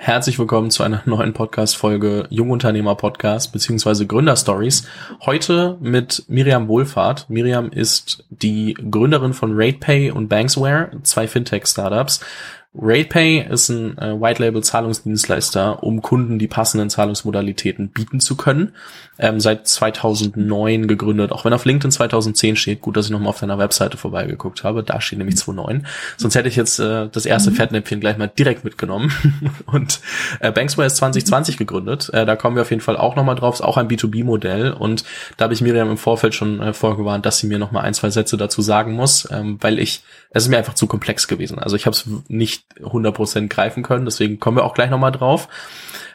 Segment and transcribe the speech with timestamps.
[0.00, 4.86] Herzlich willkommen zu einer neuen Podcast-Folge Jungunternehmer Podcast beziehungsweise Gründerstories.
[5.26, 7.28] Heute mit Miriam Wohlfahrt.
[7.28, 12.20] Miriam ist die Gründerin von RatePay und Banksware, zwei Fintech-Startups.
[12.74, 18.72] RatePay ist ein äh, White-Label-Zahlungsdienstleister, um Kunden die passenden Zahlungsmodalitäten bieten zu können.
[19.18, 22.80] Ähm, seit 2009 gegründet, auch wenn auf LinkedIn 2010 steht.
[22.82, 24.84] Gut, dass ich nochmal auf deiner Webseite vorbeigeguckt habe.
[24.84, 25.86] Da steht nämlich 2009.
[26.18, 27.54] Sonst hätte ich jetzt äh, das erste mhm.
[27.56, 29.12] Fettnäpfchen gleich mal direkt mitgenommen.
[29.66, 30.00] und
[30.40, 32.10] äh, Banksware ist 2020 gegründet.
[32.12, 33.54] Äh, da kommen wir auf jeden Fall auch nochmal drauf.
[33.54, 34.72] Ist auch ein B2B-Modell.
[34.72, 35.04] Und
[35.36, 38.10] da habe ich Miriam im Vorfeld schon äh, vorgewarnt, dass sie mir nochmal ein, zwei
[38.10, 41.58] Sätze dazu sagen muss, ähm, weil ich, es ist mir einfach zu komplex gewesen.
[41.58, 44.04] Also ich habe es nicht 100% greifen können.
[44.04, 45.48] Deswegen kommen wir auch gleich nochmal drauf.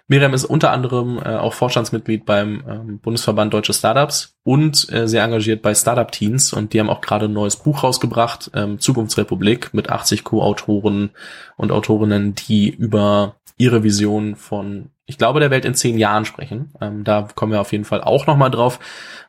[0.07, 5.23] Miriam ist unter anderem äh, auch Vorstandsmitglied beim ähm, Bundesverband Deutsche Startups und äh, sehr
[5.23, 9.73] engagiert bei Startup Teens und die haben auch gerade ein neues Buch rausgebracht, ähm, Zukunftsrepublik,
[9.73, 11.11] mit 80 Co-Autoren
[11.55, 16.73] und Autorinnen, die über ihre Vision von, ich glaube, der Welt in zehn Jahren sprechen.
[16.79, 18.79] Ähm, da kommen wir auf jeden Fall auch nochmal drauf.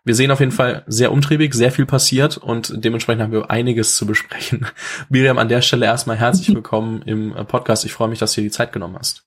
[0.05, 3.97] Wir sehen auf jeden Fall sehr umtriebig, sehr viel passiert und dementsprechend haben wir einiges
[3.97, 4.67] zu besprechen.
[5.09, 7.85] Miriam, an der Stelle erstmal herzlich willkommen im Podcast.
[7.85, 9.27] Ich freue mich, dass du dir die Zeit genommen hast.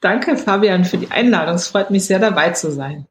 [0.00, 1.54] Danke, Fabian, für die Einladung.
[1.54, 3.06] Es freut mich sehr, dabei zu sein.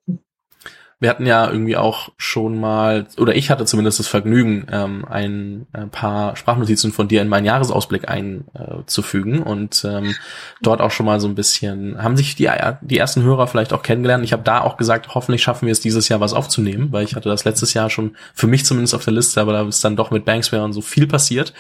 [1.02, 5.66] Wir hatten ja irgendwie auch schon mal, oder ich hatte zumindest das Vergnügen, ähm, ein,
[5.74, 10.16] ein paar Sprachnotizen von dir in meinen Jahresausblick einzufügen äh, und ähm,
[10.62, 12.50] dort auch schon mal so ein bisschen, haben sich die,
[12.82, 14.24] die ersten Hörer vielleicht auch kennengelernt.
[14.24, 17.16] Ich habe da auch gesagt, hoffentlich schaffen wir es dieses Jahr was aufzunehmen, weil ich
[17.16, 19.96] hatte das letztes Jahr schon für mich zumindest auf der Liste, aber da ist dann
[19.96, 21.52] doch mit Banksware und so viel passiert.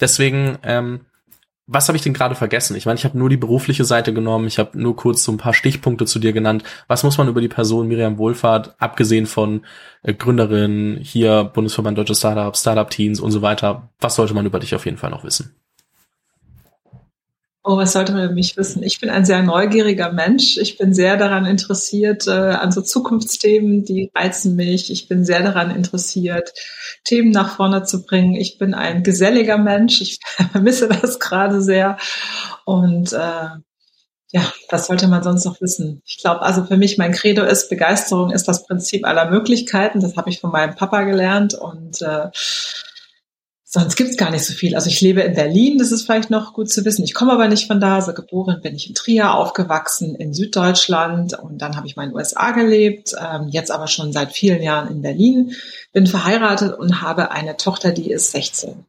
[0.00, 1.00] Deswegen ähm,
[1.72, 2.74] was habe ich denn gerade vergessen?
[2.74, 5.38] Ich meine, ich habe nur die berufliche Seite genommen, ich habe nur kurz so ein
[5.38, 6.64] paar Stichpunkte zu dir genannt.
[6.88, 9.64] Was muss man über die Person Miriam Wohlfahrt, abgesehen von
[10.02, 14.58] äh, Gründerin, hier Bundesverband Deutsche Startups, Startup Teens und so weiter, was sollte man über
[14.58, 15.54] dich auf jeden Fall noch wissen?
[17.62, 18.82] Oh, was sollte man über mich wissen?
[18.82, 20.56] Ich bin ein sehr neugieriger Mensch.
[20.56, 24.90] Ich bin sehr daran interessiert, äh, an so Zukunftsthemen, die reizen mich.
[24.90, 26.54] Ich bin sehr daran interessiert,
[27.04, 28.34] Themen nach vorne zu bringen.
[28.34, 30.00] Ich bin ein geselliger Mensch.
[30.00, 30.20] Ich
[30.52, 31.98] vermisse das gerade sehr.
[32.64, 33.48] Und äh,
[34.32, 36.00] ja, was sollte man sonst noch wissen?
[36.06, 40.00] Ich glaube, also für mich, mein Credo ist, Begeisterung ist das Prinzip aller Möglichkeiten.
[40.00, 41.52] Das habe ich von meinem Papa gelernt.
[41.52, 42.28] Und äh,
[43.72, 44.74] Sonst gibt's gar nicht so viel.
[44.74, 47.04] Also ich lebe in Berlin, das ist vielleicht noch gut zu wissen.
[47.04, 47.94] Ich komme aber nicht von da.
[47.94, 52.10] Also geboren bin ich in Trier, aufgewachsen in Süddeutschland und dann habe ich mal in
[52.10, 55.52] den USA gelebt, ähm, jetzt aber schon seit vielen Jahren in Berlin.
[55.92, 58.86] Bin verheiratet und habe eine Tochter, die ist 16.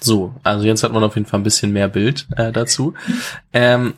[0.00, 2.94] So, also jetzt hat man auf jeden Fall ein bisschen mehr Bild äh, dazu.
[3.52, 3.94] Ähm,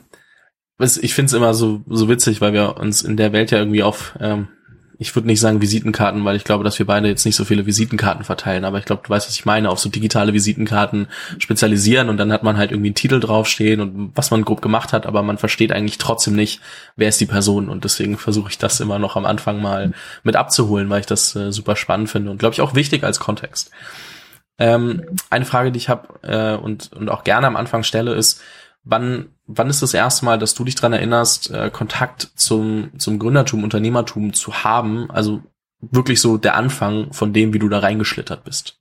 [0.79, 3.83] ich finde es immer so, so witzig, weil wir uns in der Welt ja irgendwie
[3.83, 4.49] auf ähm,
[4.97, 7.65] ich würde nicht sagen Visitenkarten, weil ich glaube, dass wir beide jetzt nicht so viele
[7.65, 11.07] Visitenkarten verteilen, aber ich glaube, du weißt, was ich meine, auf so digitale Visitenkarten
[11.37, 14.93] spezialisieren und dann hat man halt irgendwie einen Titel draufstehen und was man grob gemacht
[14.93, 16.61] hat, aber man versteht eigentlich trotzdem nicht,
[16.95, 17.69] wer ist die Person.
[17.69, 21.35] Und deswegen versuche ich das immer noch am Anfang mal mit abzuholen, weil ich das
[21.35, 23.71] äh, super spannend finde und glaube ich auch wichtig als Kontext.
[24.57, 28.41] Ähm, eine Frage, die ich habe äh, und, und auch gerne am Anfang stelle, ist,
[28.85, 33.19] wann, wann ist das erste Mal, dass du dich dran erinnerst, äh, Kontakt zum, zum
[33.19, 35.11] Gründertum, Unternehmertum zu haben?
[35.11, 35.41] Also
[35.81, 38.79] wirklich so der Anfang von dem, wie du da reingeschlittert bist.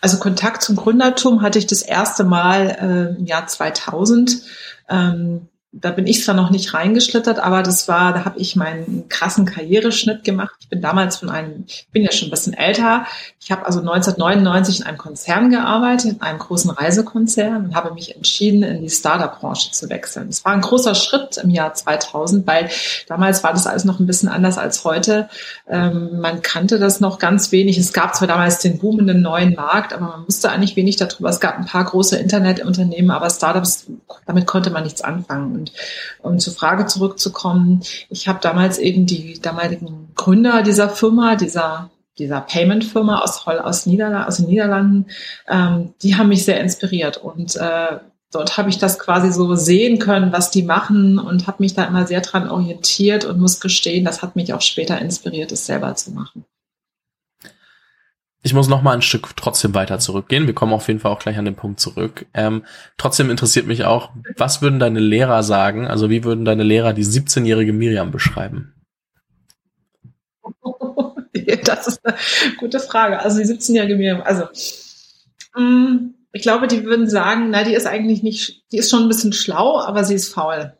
[0.00, 4.42] Also Kontakt zum Gründertum hatte ich das erste Mal äh, im Jahr 2000.
[4.88, 5.48] Ähm,
[5.80, 9.44] da bin ich zwar noch nicht reingeschlittert, aber das war, da habe ich meinen krassen
[9.44, 10.54] Karriereschnitt gemacht.
[10.60, 13.06] Ich bin damals von einem, ich bin ja schon ein bisschen älter.
[13.40, 18.14] Ich habe also 1999 in einem Konzern gearbeitet, in einem großen Reisekonzern und habe mich
[18.14, 20.28] entschieden, in die Startup-Branche zu wechseln.
[20.28, 22.70] Das war ein großer Schritt im Jahr 2000, weil
[23.08, 25.28] damals war das alles noch ein bisschen anders als heute.
[25.68, 27.78] Ähm, man kannte das noch ganz wenig.
[27.78, 31.30] Es gab zwar damals den boomenden neuen Markt, aber man wusste eigentlich wenig darüber.
[31.30, 33.86] Es gab ein paar große Internetunternehmen, aber Startups,
[34.24, 35.63] damit konnte man nichts anfangen.
[36.22, 41.90] Und um zur Frage zurückzukommen, ich habe damals eben die damaligen Gründer dieser Firma, dieser
[42.18, 45.06] dieser Payment-Firma aus, aus, Niederla aus den Niederlanden,
[45.48, 47.98] ähm, die haben mich sehr inspiriert und äh,
[48.30, 51.84] dort habe ich das quasi so sehen können, was die machen und habe mich da
[51.84, 55.94] immer sehr dran orientiert und muss gestehen, das hat mich auch später inspiriert, es selber
[55.94, 56.44] zu machen.
[58.46, 60.46] Ich muss noch mal ein Stück trotzdem weiter zurückgehen.
[60.46, 62.26] Wir kommen auf jeden Fall auch gleich an den Punkt zurück.
[62.34, 62.66] Ähm,
[62.98, 65.86] trotzdem interessiert mich auch, was würden deine Lehrer sagen?
[65.86, 68.74] Also wie würden deine Lehrer die 17-jährige Miriam beschreiben?
[71.64, 72.16] Das ist eine
[72.58, 73.18] gute Frage.
[73.20, 74.44] Also die 17-jährige Miriam, also
[75.56, 79.08] mm, ich glaube, die würden sagen, na, die ist eigentlich nicht, die ist schon ein
[79.08, 80.74] bisschen schlau, aber sie ist faul.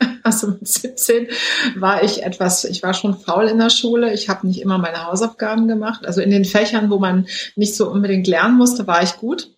[0.22, 1.28] Also mit 17
[1.76, 4.12] war ich etwas, ich war schon faul in der Schule.
[4.12, 6.06] Ich habe nicht immer meine Hausaufgaben gemacht.
[6.06, 7.26] Also in den Fächern, wo man
[7.56, 9.50] nicht so unbedingt lernen musste, war ich gut.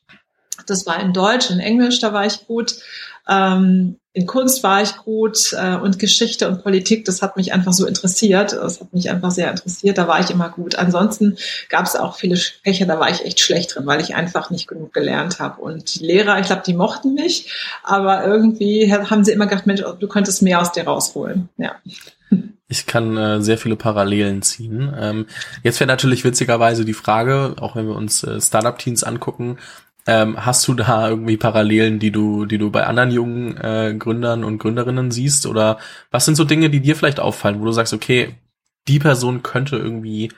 [0.67, 2.77] Das war in Deutsch, in Englisch, da war ich gut.
[3.29, 7.73] Ähm, in Kunst war ich gut äh, und Geschichte und Politik, das hat mich einfach
[7.73, 8.53] so interessiert.
[8.53, 9.97] Das hat mich einfach sehr interessiert.
[9.97, 10.75] Da war ich immer gut.
[10.75, 11.39] Ansonsten
[11.71, 14.69] gab es auch viele Fächer, da war ich echt schlecht drin, weil ich einfach nicht
[14.69, 15.63] genug gelernt habe.
[15.63, 17.51] Und die Lehrer, ich glaube, die mochten mich,
[17.83, 21.49] aber irgendwie haben sie immer gedacht, Mensch, du könntest mehr aus dir rausholen.
[21.57, 21.77] Ja.
[22.69, 24.95] Ich kann äh, sehr viele Parallelen ziehen.
[24.99, 25.27] Ähm,
[25.63, 29.59] jetzt wäre natürlich witzigerweise die Frage, auch wenn wir uns äh, Startup-Teams angucken,
[30.07, 34.45] ähm, hast du da irgendwie Parallelen, die du, die du bei anderen jungen äh, Gründern
[34.45, 35.47] und Gründerinnen siehst?
[35.47, 35.79] Oder
[36.11, 38.35] was sind so Dinge, die dir vielleicht auffallen, wo du sagst, okay,
[38.89, 40.31] die Person könnte irgendwie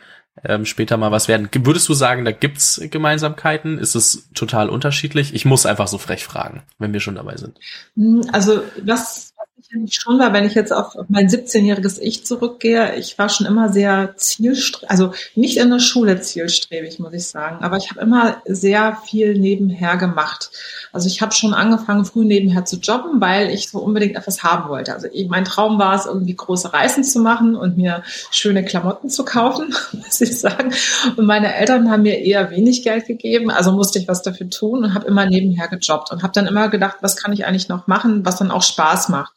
[0.43, 1.49] ähm, später mal was werden.
[1.53, 3.79] Würdest du sagen, da gibt's Gemeinsamkeiten?
[3.79, 5.35] Ist es total unterschiedlich?
[5.35, 7.59] Ich muss einfach so frech fragen, wenn wir schon dabei sind.
[7.97, 9.34] Hm, also was
[9.65, 13.73] sicherlich schon war, wenn ich jetzt auf mein 17-jähriges Ich zurückgehe, ich war schon immer
[13.73, 18.43] sehr zielstrebig, also nicht in der Schule zielstrebig, muss ich sagen, aber ich habe immer
[18.47, 20.51] sehr viel nebenher gemacht.
[20.93, 24.69] Also ich habe schon angefangen, früh nebenher zu jobben, weil ich so unbedingt etwas haben
[24.69, 24.93] wollte.
[24.93, 29.09] Also ich, mein Traum war es, irgendwie große Reisen zu machen und mir schöne Klamotten
[29.09, 30.73] zu kaufen, muss ich sagen.
[31.17, 34.85] Und meine Eltern haben mir eher wenig Geld gegeben, also musste ich was dafür tun
[34.85, 37.87] und habe immer nebenher gejobbt und habe dann immer gedacht, was kann ich eigentlich noch
[37.87, 39.34] machen, was dann auch Spaß macht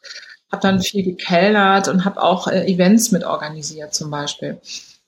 [0.50, 4.60] habe dann viel gekellert und habe auch äh, Events mit organisiert zum Beispiel.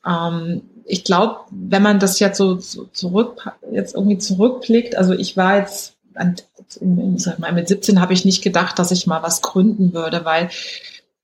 [0.07, 5.37] Ähm, ich glaube, wenn man das jetzt so, so zurück, jetzt irgendwie zurückblickt, also ich
[5.37, 6.37] war jetzt, an,
[7.17, 10.51] sag mal, mit 17 habe ich nicht gedacht, dass ich mal was gründen würde, weil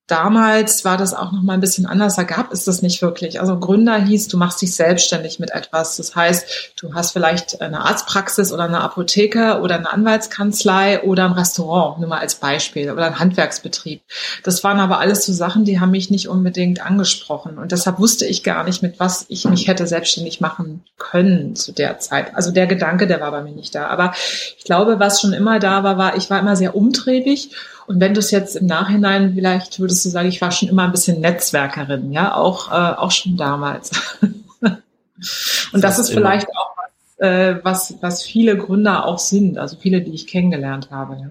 [0.07, 2.15] Damals war das auch noch mal ein bisschen anders.
[2.15, 3.41] Da gab es das nicht wirklich.
[3.41, 5.97] Also Gründer hieß, du machst dich selbstständig mit etwas.
[5.97, 11.33] Das heißt, du hast vielleicht eine Arztpraxis oder eine Apotheke oder eine Anwaltskanzlei oder ein
[11.33, 14.01] Restaurant, nur mal als Beispiel, oder ein Handwerksbetrieb.
[14.45, 17.59] Das waren aber alles so Sachen, die haben mich nicht unbedingt angesprochen.
[17.59, 21.73] Und deshalb wusste ich gar nicht, mit was ich mich hätte selbstständig machen können zu
[21.73, 22.37] der Zeit.
[22.37, 23.89] Also der Gedanke, der war bei mir nicht da.
[23.89, 24.13] Aber
[24.57, 27.51] ich glaube, was schon immer da war, war, ich war immer sehr umtriebig
[27.87, 30.85] und wenn du es jetzt im Nachhinein vielleicht würdest du sagen, ich war schon immer
[30.85, 33.91] ein bisschen Netzwerkerin, ja, auch, äh, auch schon damals.
[35.73, 39.77] Und das, das ist vielleicht auch was, äh, was, was viele Gründer auch sind, also
[39.77, 41.17] viele, die ich kennengelernt habe.
[41.17, 41.31] Ja.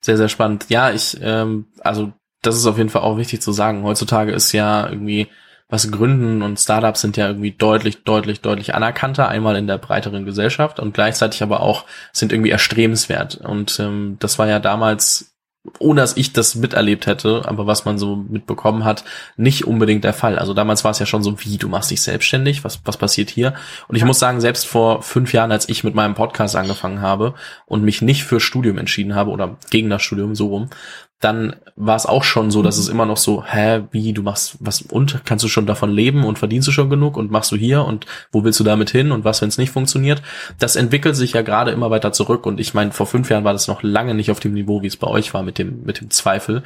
[0.00, 0.66] Sehr, sehr spannend.
[0.68, 3.82] Ja, ich, ähm, also das ist auf jeden Fall auch wichtig zu sagen.
[3.84, 5.28] Heutzutage ist ja irgendwie
[5.68, 10.24] was Gründen und Startups sind ja irgendwie deutlich, deutlich, deutlich anerkannter, einmal in der breiteren
[10.24, 13.36] Gesellschaft und gleichzeitig aber auch sind irgendwie erstrebenswert.
[13.36, 15.34] Und ähm, das war ja damals
[15.78, 19.04] ohne dass ich das miterlebt hätte, aber was man so mitbekommen hat,
[19.36, 20.38] nicht unbedingt der Fall.
[20.38, 23.30] Also damals war es ja schon so, wie, du machst dich selbstständig, was, was passiert
[23.30, 23.54] hier?
[23.86, 24.06] Und ich ja.
[24.06, 27.34] muss sagen, selbst vor fünf Jahren, als ich mit meinem Podcast angefangen habe
[27.66, 30.70] und mich nicht für Studium entschieden habe oder gegen das Studium so rum,
[31.20, 32.82] dann war es auch schon so, dass mhm.
[32.82, 36.24] es immer noch so, hä, wie, du machst was und kannst du schon davon leben
[36.24, 39.10] und verdienst du schon genug und machst du hier und wo willst du damit hin
[39.10, 40.22] und was, wenn es nicht funktioniert?
[40.58, 43.52] Das entwickelt sich ja gerade immer weiter zurück und ich meine, vor fünf Jahren war
[43.52, 46.00] das noch lange nicht auf dem Niveau, wie es bei euch war mit dem mit
[46.00, 46.62] dem Zweifel.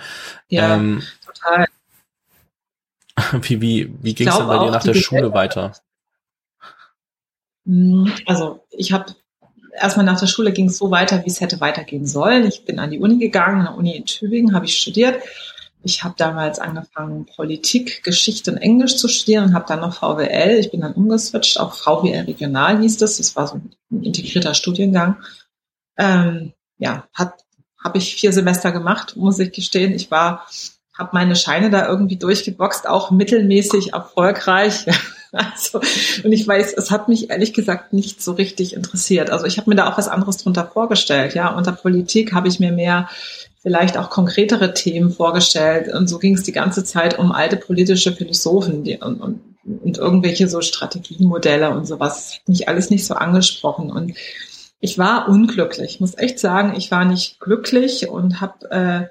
[0.48, 1.66] Ja, ähm, total.
[3.42, 5.74] Wie wie wie ging es dann bei dir nach der Schule weiter?
[7.66, 9.14] Hm, also ich habe
[9.72, 12.46] erstmal nach der Schule ging es so weiter, wie es hätte weitergehen sollen.
[12.46, 15.22] Ich bin an die Uni gegangen, an der Uni in Tübingen habe ich studiert.
[15.84, 20.58] Ich habe damals angefangen, Politik, Geschichte und Englisch zu studieren und habe dann noch VWL.
[20.58, 23.16] Ich bin dann umgeswitcht auf VWL Regional hieß das.
[23.16, 23.56] Das war so
[23.90, 25.16] ein integrierter Studiengang.
[25.98, 27.34] Ähm, ja, hat
[27.82, 29.92] habe ich vier Semester gemacht, muss ich gestehen.
[29.92, 30.46] Ich war,
[30.96, 34.86] habe meine Scheine da irgendwie durchgeboxt, auch mittelmäßig erfolgreich.
[35.54, 35.80] Also,
[36.24, 39.30] und ich weiß, es hat mich ehrlich gesagt nicht so richtig interessiert.
[39.30, 41.34] Also ich habe mir da auch was anderes drunter vorgestellt.
[41.34, 43.08] Ja, unter Politik habe ich mir mehr
[43.62, 45.92] vielleicht auch konkretere Themen vorgestellt.
[45.92, 49.96] Und so ging es die ganze Zeit um alte politische Philosophen die, und, und, und
[49.96, 52.14] irgendwelche so Strategiemodelle und sowas.
[52.14, 53.90] Das hat mich alles nicht so angesprochen.
[53.90, 54.14] Und
[54.80, 55.94] ich war unglücklich.
[55.94, 59.06] Ich muss echt sagen, ich war nicht glücklich und habe äh,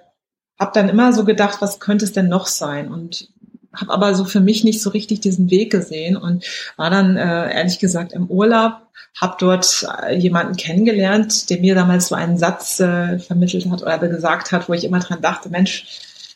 [0.60, 2.92] hab dann immer so gedacht, was könnte es denn noch sein?
[2.92, 3.30] Und
[3.74, 6.46] habe aber so für mich nicht so richtig diesen Weg gesehen und
[6.78, 8.74] war dann äh, ehrlich gesagt im Urlaub,
[9.20, 13.98] habe dort äh, jemanden kennengelernt, der mir damals so einen Satz äh, vermittelt hat oder
[13.98, 15.86] gesagt hat, wo ich immer dran dachte, Mensch,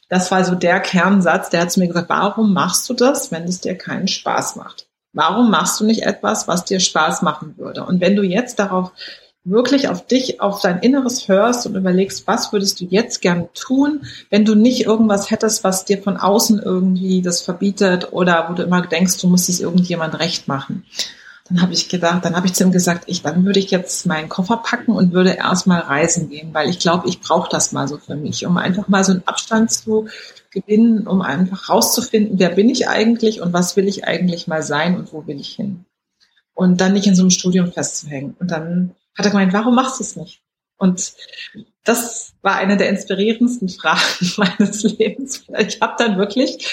[0.10, 3.44] das war so der Kernsatz, der hat zu mir gesagt, warum machst du das, wenn
[3.44, 4.88] es dir keinen Spaß macht?
[5.14, 7.86] Warum machst du nicht etwas, was dir Spaß machen würde?
[7.86, 8.92] Und wenn du jetzt darauf
[9.46, 14.02] wirklich auf dich, auf dein Inneres hörst und überlegst, was würdest du jetzt gern tun,
[14.32, 18.64] wenn du nicht irgendwas hättest, was dir von außen irgendwie das verbietet oder wo du
[18.64, 20.86] immer denkst, du musst es irgendjemand recht machen.
[21.48, 24.08] Dann habe ich gedacht, dann habe ich zu ihm gesagt, ich, dann würde ich jetzt
[24.08, 27.88] meinen Koffer packen und würde erstmal reisen gehen, weil ich glaube, ich brauche das mal
[27.88, 30.08] so für mich, um einfach mal so einen Abstand zu
[30.50, 34.98] gewinnen, um einfach rauszufinden, wer bin ich eigentlich und was will ich eigentlich mal sein
[34.98, 35.86] und wo will ich hin.
[36.56, 38.36] Und dann nicht in so einem Studium festzuhängen.
[38.40, 40.42] Und dann hat er gemeint, warum machst du es nicht?
[40.78, 41.14] Und
[41.84, 44.02] das war eine der inspirierendsten Fragen
[44.38, 45.46] meines Lebens.
[45.58, 46.68] Ich habe dann wirklich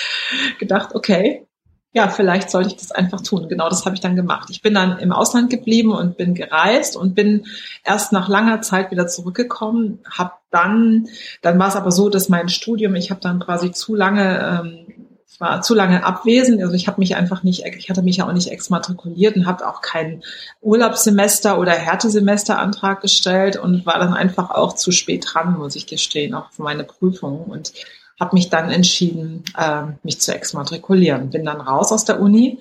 [0.58, 1.46] gedacht, okay,
[1.94, 3.49] ja, vielleicht sollte ich das einfach tun.
[3.49, 4.49] Genau das habe ich dann gemacht.
[4.50, 7.44] Ich bin dann im Ausland geblieben und bin gereist und bin
[7.84, 9.99] erst nach langer Zeit wieder zurückgekommen.
[10.11, 11.08] Habe dann,
[11.42, 15.01] dann war es aber so, dass mein Studium, ich habe dann quasi zu lange ähm,
[15.33, 18.29] ich war zu lange abwesend, also ich habe mich einfach nicht, ich hatte mich ja
[18.29, 20.23] auch nicht exmatrikuliert und habe auch keinen
[20.61, 26.35] Urlaubssemester oder Härtesemesterantrag gestellt und war dann einfach auch zu spät dran, muss ich gestehen,
[26.35, 27.73] auch für meine Prüfungen und
[28.21, 31.31] habe mich dann entschieden, äh, mich zu exmatrikulieren.
[31.31, 32.59] Bin dann raus aus der Uni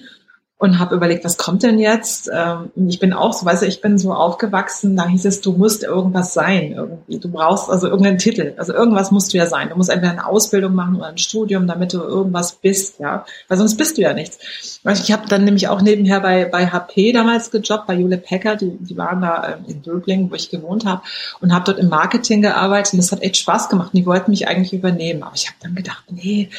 [0.62, 2.30] und habe überlegt, was kommt denn jetzt?
[2.32, 5.54] Ähm, ich bin auch so, weißt du, ich bin so aufgewachsen, da hieß es, du
[5.54, 7.18] musst irgendwas sein irgendwie.
[7.18, 8.54] Du brauchst also irgendeinen Titel.
[8.58, 9.70] Also irgendwas musst du ja sein.
[9.70, 13.26] Du musst entweder eine Ausbildung machen oder ein Studium, damit du irgendwas bist, ja.
[13.48, 14.38] Weil sonst bist du ja nichts.
[14.86, 18.78] Ich habe dann nämlich auch nebenher bei, bei HP damals gejobbt, bei Jule Packer, die,
[18.78, 21.02] die waren da ähm, in Döbling, wo ich gewohnt habe,
[21.40, 23.96] und habe dort im Marketing gearbeitet und das hat echt Spaß gemacht.
[23.96, 25.24] Und die wollten mich eigentlich übernehmen.
[25.24, 26.50] Aber ich habe dann gedacht, nee,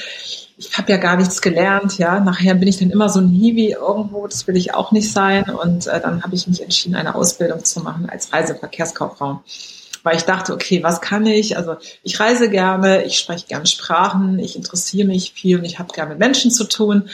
[0.69, 2.21] ich habe ja gar nichts gelernt, ja.
[2.21, 5.45] Nachher bin ich dann immer so ein Hiwi irgendwo, das will ich auch nicht sein.
[5.45, 9.43] Und äh, dann habe ich mich entschieden, eine Ausbildung zu machen als Reiseverkehrskauffrau.
[10.05, 11.57] Weil ich dachte, okay, was kann ich?
[11.57, 15.93] Also ich reise gerne, ich spreche gerne Sprachen, ich interessiere mich viel und ich habe
[15.93, 17.09] gerne mit Menschen zu tun.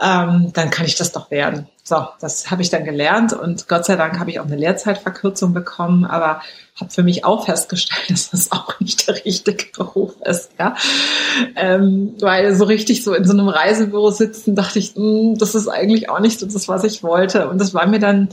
[0.00, 1.68] Ähm, dann kann ich das doch werden.
[1.82, 5.54] So, das habe ich dann gelernt und Gott sei Dank habe ich auch eine Lehrzeitverkürzung
[5.54, 6.42] bekommen, aber
[6.78, 10.74] habe für mich auch festgestellt, dass das auch nicht der richtige Beruf ist, ja.
[11.54, 15.54] Ähm, weil so richtig so in so einem Reisebüro sitzen, dachte ich, mh, hm, das
[15.54, 17.48] ist eigentlich auch nicht so das, was ich wollte.
[17.48, 18.28] Und das war mir dann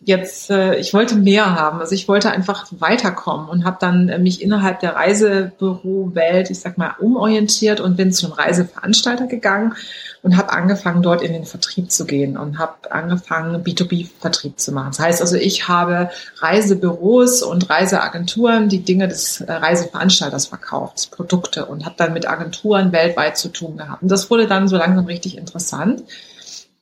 [0.00, 1.80] jetzt, äh, ich wollte mehr haben.
[1.80, 6.78] Also ich wollte einfach weiterkommen und habe dann äh, mich innerhalb der Reisebüro-Welt, ich sag
[6.78, 9.74] mal, umorientiert und bin zu einem Reiseveranstalter gegangen
[10.22, 14.90] und habe angefangen, dort in den Vertrieb zu gehen und habe angefangen, B2B-Vertrieb zu machen.
[14.90, 21.66] Das heißt also, ich habe Reisebüros und Reiseagenturen die Dinge des äh, Reiseveranstalters verkauft, Produkte
[21.66, 24.02] und habe dann mit Agenturen weltweit zu tun gehabt.
[24.02, 26.02] Und das wurde dann so langsam richtig interessant.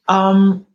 [0.08, 0.66] Ähm,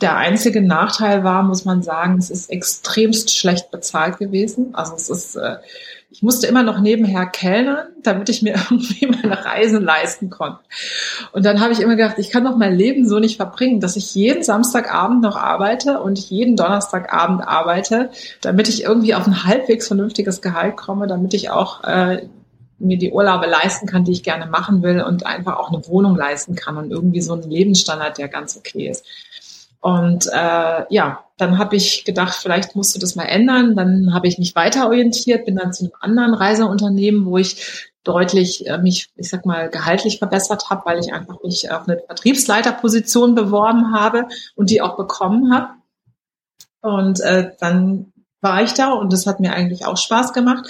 [0.00, 4.74] der einzige Nachteil war, muss man sagen, es ist extremst schlecht bezahlt gewesen.
[4.74, 5.56] Also es ist äh,
[6.10, 10.58] ich musste immer noch nebenher kellnern, damit ich mir irgendwie meine Reisen leisten konnte.
[11.32, 13.96] Und dann habe ich immer gedacht, ich kann doch mein Leben so nicht verbringen, dass
[13.96, 19.86] ich jeden Samstagabend noch arbeite und jeden Donnerstagabend arbeite, damit ich irgendwie auf ein halbwegs
[19.86, 22.26] vernünftiges Gehalt komme, damit ich auch äh,
[22.78, 26.16] mir die Urlaube leisten kann, die ich gerne machen will und einfach auch eine Wohnung
[26.16, 29.04] leisten kann und irgendwie so einen Lebensstandard, der ganz okay ist.
[29.80, 33.76] Und äh, ja, dann habe ich gedacht, vielleicht musst du das mal ändern.
[33.76, 38.66] Dann habe ich mich weiter orientiert, bin dann zu einem anderen Reiseunternehmen, wo ich deutlich
[38.66, 43.34] äh, mich, ich sag mal, gehaltlich verbessert habe, weil ich einfach mich auf eine Vertriebsleiterposition
[43.34, 45.68] beworben habe und die auch bekommen habe.
[46.80, 50.66] Und äh, dann war ich da und das hat mir eigentlich auch Spaß gemacht.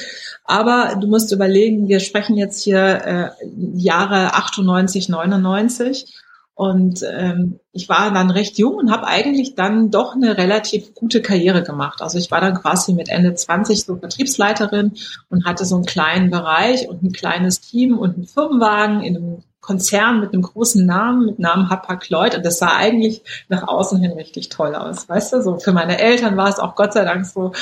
[0.49, 3.31] Aber du musst überlegen, wir sprechen jetzt hier äh,
[3.75, 6.07] Jahre 98, 99
[6.55, 11.21] und ähm, ich war dann recht jung und habe eigentlich dann doch eine relativ gute
[11.21, 12.00] Karriere gemacht.
[12.00, 14.95] Also ich war dann quasi mit Ende 20 so Vertriebsleiterin
[15.28, 19.43] und hatte so einen kleinen Bereich und ein kleines Team und einen Firmenwagen in einem
[19.68, 22.34] Konzern mit einem großen Namen, mit Namen Hapag-Lloyd.
[22.34, 23.20] Und das sah eigentlich
[23.50, 25.06] nach außen hin richtig toll aus.
[25.10, 27.52] Weißt du, so für meine Eltern war es auch Gott sei Dank so,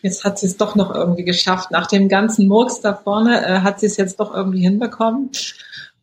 [0.00, 1.72] jetzt hat sie es doch noch irgendwie geschafft.
[1.72, 5.30] Nach dem ganzen Murks da vorne äh, hat sie es jetzt doch irgendwie hinbekommen.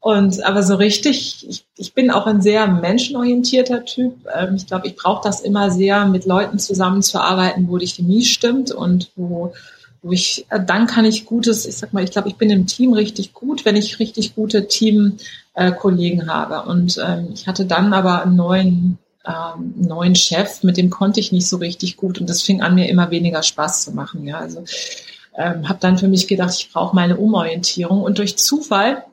[0.01, 4.15] Und aber so richtig, ich, ich bin auch ein sehr menschenorientierter Typ.
[4.35, 8.73] Ähm, ich glaube, ich brauche das immer sehr, mit Leuten zusammenzuarbeiten, wo die Chemie stimmt
[8.73, 9.53] und wo,
[10.01, 12.67] wo ich, äh, dann kann ich gutes, ich sag mal, ich glaube, ich bin im
[12.67, 15.21] Team richtig gut, wenn ich richtig gute Teamkollegen
[15.53, 15.71] äh,
[16.27, 16.69] habe.
[16.69, 21.31] Und ähm, ich hatte dann aber einen neuen ähm, neuen Chef, mit dem konnte ich
[21.31, 24.25] nicht so richtig gut und das fing an, mir immer weniger Spaß zu machen.
[24.25, 24.65] Ja, also
[25.37, 29.03] ähm, habe dann für mich gedacht, ich brauche meine Umorientierung und durch Zufall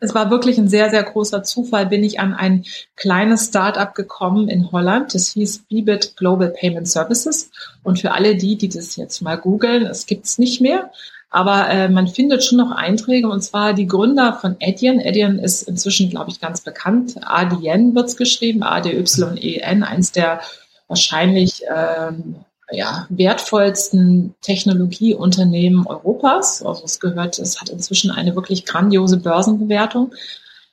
[0.00, 2.64] es war wirklich ein sehr, sehr großer Zufall, bin ich an ein
[2.94, 5.14] kleines Start-up gekommen in Holland.
[5.14, 7.50] Das hieß Bibit Global Payment Services.
[7.82, 10.90] Und für alle die, die das jetzt mal googeln, es gibt's nicht mehr.
[11.30, 15.00] Aber äh, man findet schon noch Einträge, und zwar die Gründer von Adyen.
[15.00, 17.16] Adyen ist inzwischen, glaube ich, ganz bekannt.
[17.22, 20.40] Adyen wird's geschrieben, A-D-Y-E-N, eins der
[20.88, 22.36] wahrscheinlich ähm,
[22.70, 26.62] ja, wertvollsten Technologieunternehmen Europas.
[26.62, 30.12] Also es gehört, es hat inzwischen eine wirklich grandiose Börsenbewertung.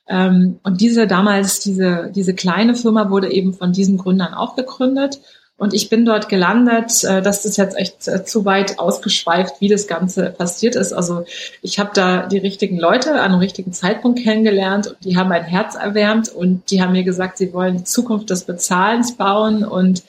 [0.08, 5.20] Ähm, und diese damals, diese, diese kleine Firma wurde eben von diesen Gründern auch gegründet.
[5.58, 7.02] Und ich bin dort gelandet.
[7.04, 10.92] Äh, das ist jetzt echt äh, zu weit ausgeschweift, wie das Ganze passiert ist.
[10.92, 11.24] Also
[11.62, 15.44] ich habe da die richtigen Leute an einem richtigen Zeitpunkt kennengelernt und die haben mein
[15.44, 20.02] Herz erwärmt und die haben mir gesagt, sie wollen die Zukunft des Bezahlens bauen und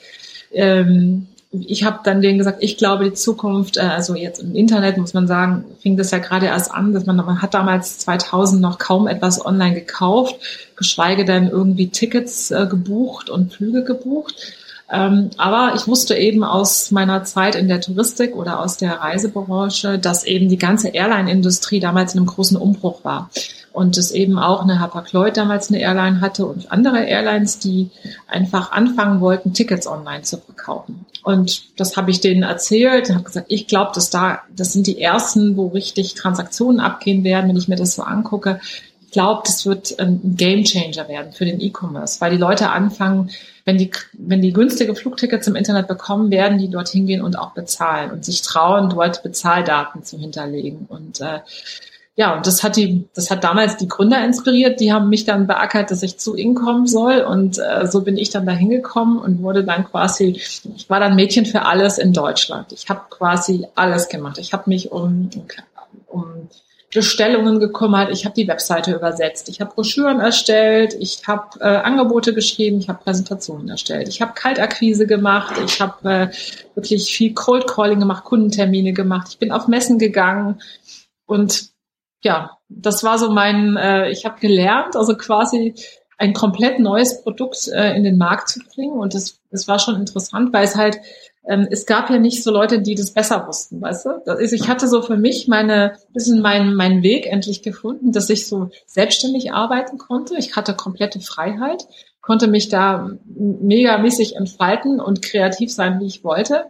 [0.52, 4.98] ähm, ich habe dann denen gesagt, ich glaube die Zukunft, äh, also jetzt im Internet
[4.98, 8.60] muss man sagen, fing das ja gerade erst an, dass man, man hat damals 2000
[8.60, 10.36] noch kaum etwas online gekauft,
[10.76, 14.57] geschweige denn irgendwie Tickets gebucht und Flüge gebucht.
[14.90, 19.98] Ähm, aber ich wusste eben aus meiner Zeit in der Touristik oder aus der Reisebranche,
[19.98, 23.30] dass eben die ganze Airline-Industrie damals in einem großen Umbruch war
[23.78, 27.90] und es eben auch eine Hapag-Lloyd damals eine Airline hatte und andere Airlines, die
[28.26, 31.06] einfach anfangen wollten, Tickets online zu verkaufen.
[31.22, 34.86] Und das habe ich denen erzählt und habe gesagt, ich glaube, dass da, das sind
[34.86, 38.60] die ersten, wo richtig Transaktionen abgehen werden, wenn ich mir das so angucke.
[39.10, 43.30] Glaube, das wird ein Game Changer werden für den E-Commerce, weil die Leute anfangen,
[43.64, 47.50] wenn die, wenn die günstige Flugtickets im Internet bekommen, werden die dorthin gehen und auch
[47.50, 50.86] bezahlen und sich trauen, dort Bezahldaten zu hinterlegen.
[50.88, 51.40] Und äh,
[52.16, 54.80] ja, und das hat die, das hat damals die Gründer inspiriert.
[54.80, 57.20] Die haben mich dann beackert, dass ich zu ihnen kommen soll.
[57.20, 61.14] Und äh, so bin ich dann da hingekommen und wurde dann quasi, ich war dann
[61.14, 62.72] Mädchen für alles in Deutschland.
[62.72, 64.38] Ich habe quasi alles gemacht.
[64.38, 65.30] Ich habe mich um,
[66.08, 66.48] um
[66.92, 72.32] Bestellungen gekümmert, ich habe die Webseite übersetzt, ich habe Broschüren erstellt, ich habe äh, Angebote
[72.32, 76.28] geschrieben, ich habe Präsentationen erstellt, ich habe Kaltakquise gemacht, ich habe äh,
[76.74, 80.62] wirklich viel Cold Calling gemacht, Kundentermine gemacht, ich bin auf Messen gegangen.
[81.26, 81.70] Und
[82.24, 85.74] ja, das war so mein, äh, ich habe gelernt, also quasi
[86.16, 88.98] ein komplett neues Produkt äh, in den Markt zu bringen.
[88.98, 90.98] Und das, das war schon interessant, weil es halt,
[91.70, 94.32] es gab ja nicht so Leute, die das besser wussten, weißt du?
[94.32, 98.46] Ist, ich hatte so für mich meine, bisschen meinen meinen Weg endlich gefunden, dass ich
[98.46, 100.36] so selbstständig arbeiten konnte.
[100.36, 101.86] Ich hatte komplette Freiheit,
[102.20, 106.66] konnte mich da megamäßig entfalten und kreativ sein, wie ich wollte.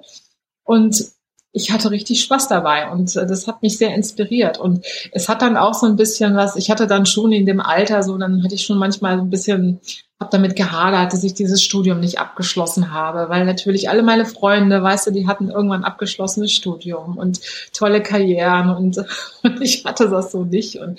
[0.62, 1.12] Und
[1.52, 4.58] ich hatte richtig Spaß dabei und äh, das hat mich sehr inspiriert.
[4.58, 7.60] Und es hat dann auch so ein bisschen was, ich hatte dann schon in dem
[7.60, 9.80] Alter so, dann hatte ich schon manchmal so ein bisschen,
[10.20, 14.82] habe damit gehadert, dass ich dieses Studium nicht abgeschlossen habe, weil natürlich alle meine Freunde,
[14.82, 17.40] weißt du, die hatten irgendwann abgeschlossenes Studium und
[17.72, 18.98] tolle Karrieren und,
[19.44, 20.76] und ich hatte das so nicht.
[20.76, 20.98] Und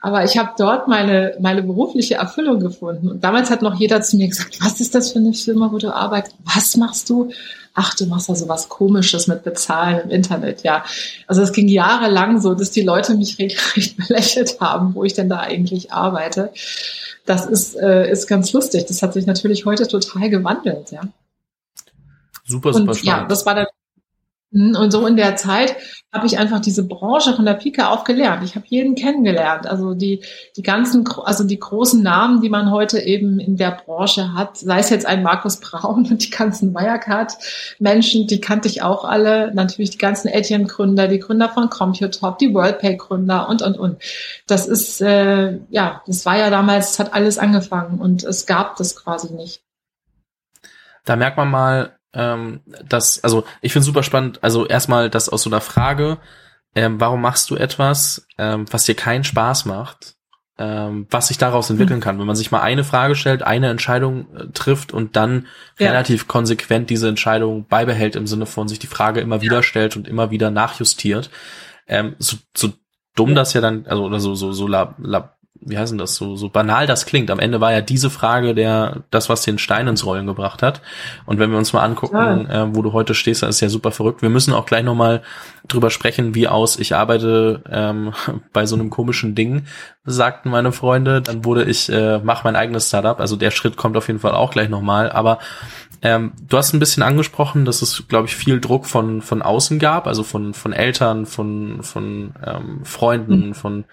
[0.00, 3.10] aber ich habe dort meine, meine berufliche Erfüllung gefunden.
[3.10, 5.78] Und damals hat noch jeder zu mir gesagt, was ist das für eine Firma, wo
[5.78, 6.36] du arbeitest?
[6.44, 7.30] Was machst du?
[7.74, 10.84] Ach, du machst da so was Komisches mit Bezahlen im Internet, ja.
[11.26, 15.28] Also es ging jahrelang so, dass die Leute mich regelrecht belächelt haben, wo ich denn
[15.28, 16.52] da eigentlich arbeite.
[17.26, 18.86] Das ist, äh, ist ganz lustig.
[18.86, 21.02] Das hat sich natürlich heute total gewandelt, ja.
[22.44, 23.22] Super, super Und, spannend.
[23.22, 23.66] Ja, das war dann
[24.54, 25.76] und so in der Zeit
[26.12, 28.44] habe ich einfach diese Branche von der Pike auf gelernt.
[28.44, 29.66] Ich habe jeden kennengelernt.
[29.66, 30.22] Also die,
[30.56, 34.78] die ganzen, also die großen Namen, die man heute eben in der Branche hat, sei
[34.78, 39.52] es jetzt ein Markus Braun und die ganzen Wirecard-Menschen, die kannte ich auch alle.
[39.54, 44.00] Natürlich die ganzen Etienne-Gründer, die Gründer von Computop, die WorldPay-Gründer und, und, und.
[44.46, 48.94] Das ist, äh, ja, das war ja damals, hat alles angefangen und es gab das
[48.94, 49.62] quasi nicht.
[51.04, 55.42] Da merkt man mal, ähm, das, also ich finde super spannend, also erstmal das aus
[55.42, 56.18] so einer Frage,
[56.74, 60.14] ähm, warum machst du etwas, ähm, was dir keinen Spaß macht,
[60.58, 62.02] ähm, was sich daraus entwickeln mhm.
[62.02, 65.46] kann, wenn man sich mal eine Frage stellt, eine Entscheidung äh, trifft und dann
[65.78, 65.88] ja.
[65.88, 70.06] relativ konsequent diese Entscheidung beibehält im Sinne von sich die Frage immer wieder stellt und
[70.06, 71.30] immer wieder nachjustiert.
[71.86, 72.72] Ähm, so, so
[73.14, 76.36] dumm das ja dann, also oder so so so la, la, wie heißen das, so,
[76.36, 77.30] so banal das klingt.
[77.30, 80.80] Am Ende war ja diese Frage der, das, was den Stein ins Rollen gebracht hat.
[81.26, 82.16] Und wenn wir uns mal angucken,
[82.48, 82.64] ja.
[82.64, 84.22] äh, wo du heute stehst, das ist ja super verrückt.
[84.22, 85.22] Wir müssen auch gleich nochmal
[85.68, 88.12] drüber sprechen, wie aus, ich arbeite ähm,
[88.52, 89.64] bei so einem komischen Ding,
[90.04, 91.22] sagten meine Freunde.
[91.22, 93.18] Dann wurde ich, äh, mach mein eigenes Startup.
[93.20, 95.10] Also der Schritt kommt auf jeden Fall auch gleich nochmal.
[95.10, 95.38] Aber
[96.04, 99.78] ähm, du hast ein bisschen angesprochen, dass es, glaube ich, viel Druck von von außen
[99.78, 103.54] gab, also von von Eltern, von von ähm, Freunden, mhm.
[103.54, 103.84] von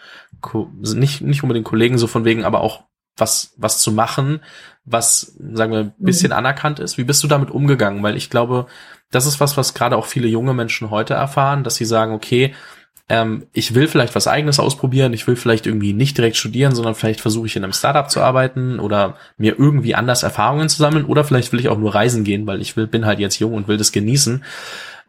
[0.95, 2.83] nicht nicht unbedingt Kollegen, so von wegen, aber auch
[3.17, 4.41] was was zu machen,
[4.83, 6.37] was sagen wir ein bisschen mhm.
[6.37, 6.97] anerkannt ist.
[6.97, 8.03] Wie bist du damit umgegangen?
[8.03, 8.67] Weil ich glaube,
[9.11, 12.53] das ist was, was gerade auch viele junge Menschen heute erfahren, dass sie sagen, okay,
[13.09, 16.95] ähm, ich will vielleicht was eigenes ausprobieren, ich will vielleicht irgendwie nicht direkt studieren, sondern
[16.95, 21.05] vielleicht versuche ich in einem Startup zu arbeiten oder mir irgendwie anders Erfahrungen zu sammeln
[21.05, 23.53] oder vielleicht will ich auch nur reisen gehen, weil ich will, bin halt jetzt jung
[23.53, 24.43] und will das genießen.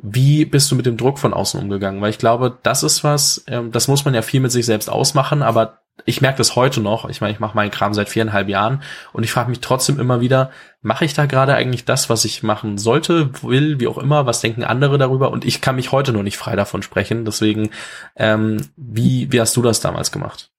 [0.03, 2.01] Wie bist du mit dem Druck von außen umgegangen?
[2.01, 4.91] Weil ich glaube, das ist was, ähm, das muss man ja viel mit sich selbst
[4.91, 7.09] ausmachen, aber ich merke das heute noch.
[7.09, 10.21] Ich meine, ich mache meinen Kram seit viereinhalb Jahren und ich frage mich trotzdem immer
[10.21, 14.27] wieder, mache ich da gerade eigentlich das, was ich machen sollte, will, wie auch immer,
[14.27, 15.31] was denken andere darüber?
[15.31, 17.25] Und ich kann mich heute noch nicht frei davon sprechen.
[17.25, 17.71] Deswegen,
[18.17, 20.51] ähm, wie, wie hast du das damals gemacht?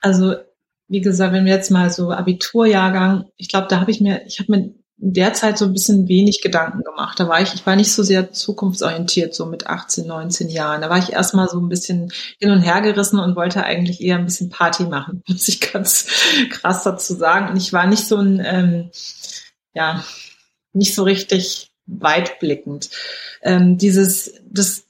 [0.00, 0.36] Also,
[0.88, 4.38] wie gesagt, wenn wir jetzt mal so Abiturjahrgang, ich glaube, da habe ich mir, ich
[4.38, 7.18] habe mir derzeit so ein bisschen wenig Gedanken gemacht.
[7.18, 10.82] Da war ich, ich war nicht so sehr zukunftsorientiert, so mit 18, 19 Jahren.
[10.82, 14.18] Da war ich erstmal so ein bisschen hin und her gerissen und wollte eigentlich eher
[14.18, 16.06] ein bisschen Party machen, muss ich ganz
[16.50, 17.48] krass dazu sagen.
[17.48, 18.90] Und ich war nicht so ein, ähm,
[19.72, 20.04] ja,
[20.74, 22.90] nicht so richtig weitblickend.
[23.42, 24.84] Ähm, dieses, das,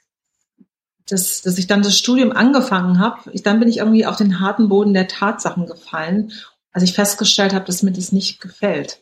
[1.06, 4.40] das, dass ich dann das Studium angefangen habe, ich, dann bin ich irgendwie auf den
[4.40, 6.32] harten Boden der Tatsachen gefallen,
[6.72, 9.00] als ich festgestellt habe, dass mir das nicht gefällt.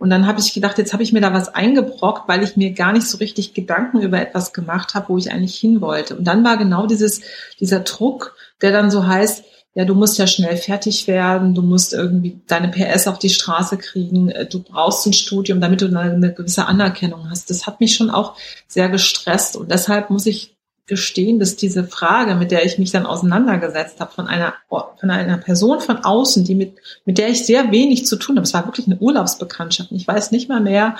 [0.00, 2.72] Und dann habe ich gedacht, jetzt habe ich mir da was eingebrockt, weil ich mir
[2.72, 6.16] gar nicht so richtig Gedanken über etwas gemacht habe, wo ich eigentlich hin wollte.
[6.16, 7.20] Und dann war genau dieses,
[7.60, 11.92] dieser Druck, der dann so heißt, ja, du musst ja schnell fertig werden, du musst
[11.92, 16.32] irgendwie deine PS auf die Straße kriegen, äh, du brauchst ein Studium, damit du eine
[16.32, 17.50] gewisse Anerkennung hast.
[17.50, 18.36] Das hat mich schon auch
[18.66, 23.06] sehr gestresst und deshalb muss ich gestehen, dass diese Frage, mit der ich mich dann
[23.06, 27.70] auseinandergesetzt habe, von einer, von einer Person von außen, die mit, mit der ich sehr
[27.70, 29.92] wenig zu tun habe, es war wirklich eine Urlaubsbekanntschaft.
[29.92, 30.96] Ich weiß nicht mal mehr,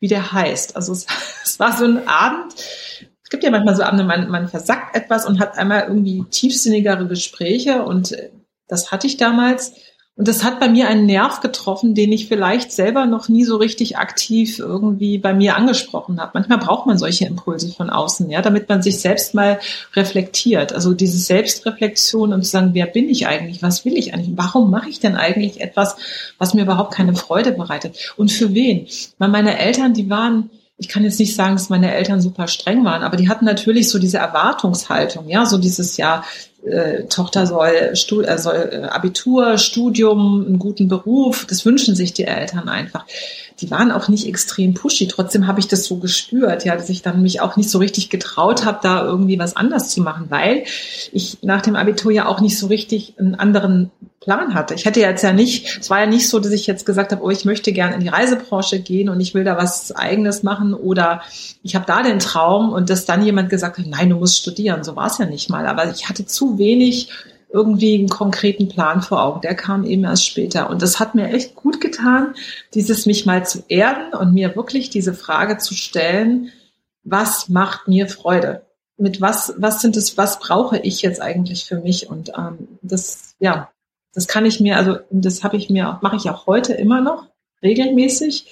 [0.00, 0.76] wie der heißt.
[0.76, 1.06] Also es,
[1.44, 5.26] es war so ein Abend, es gibt ja manchmal so Abende, man, man versackt etwas
[5.26, 8.30] und hat einmal irgendwie tiefsinnigere Gespräche und äh,
[8.68, 9.74] das hatte ich damals
[10.14, 13.56] und das hat bei mir einen Nerv getroffen, den ich vielleicht selber noch nie so
[13.56, 16.32] richtig aktiv irgendwie bei mir angesprochen habe.
[16.34, 19.58] Manchmal braucht man solche Impulse von außen, ja, damit man sich selbst mal
[19.94, 20.74] reflektiert.
[20.74, 23.62] Also diese Selbstreflexion und zu sagen, wer bin ich eigentlich?
[23.62, 24.36] Was will ich eigentlich?
[24.36, 25.96] Warum mache ich denn eigentlich etwas,
[26.36, 28.12] was mir überhaupt keine Freude bereitet?
[28.18, 28.88] Und für wen?
[29.16, 32.84] Weil meine Eltern, die waren ich kann jetzt nicht sagen, dass meine Eltern super streng
[32.84, 36.24] waren, aber die hatten natürlich so diese Erwartungshaltung, ja, so dieses Jahr,
[36.64, 42.12] äh, Tochter soll, Stud äh, soll äh, Abitur, Studium, einen guten Beruf, das wünschen sich
[42.12, 43.04] die Eltern einfach.
[43.62, 47.02] Die waren auch nicht extrem pushy, trotzdem habe ich das so gespürt, ja, dass ich
[47.02, 50.64] dann mich auch nicht so richtig getraut habe, da irgendwie was anders zu machen, weil
[51.12, 54.74] ich nach dem Abitur ja auch nicht so richtig einen anderen Plan hatte.
[54.74, 57.22] Ich hätte jetzt ja nicht, es war ja nicht so, dass ich jetzt gesagt habe,
[57.22, 60.74] oh, ich möchte gerne in die Reisebranche gehen und ich will da was eigenes machen
[60.74, 61.22] oder
[61.62, 64.84] ich habe da den Traum und dass dann jemand gesagt hat, nein, du musst studieren.
[64.84, 65.66] So war es ja nicht mal.
[65.66, 67.08] Aber ich hatte zu wenig
[67.52, 69.40] irgendwie einen konkreten Plan vor Augen.
[69.42, 70.70] Der kam eben erst später.
[70.70, 72.34] Und das hat mir echt gut getan,
[72.74, 76.50] dieses mich mal zu erden und mir wirklich diese Frage zu stellen,
[77.04, 78.62] was macht mir Freude?
[78.96, 82.08] Mit was, was sind es, was brauche ich jetzt eigentlich für mich?
[82.08, 83.70] Und ähm, das, ja,
[84.14, 87.26] das kann ich mir, also das habe ich mir, mache ich auch heute immer noch
[87.62, 88.46] regelmäßig,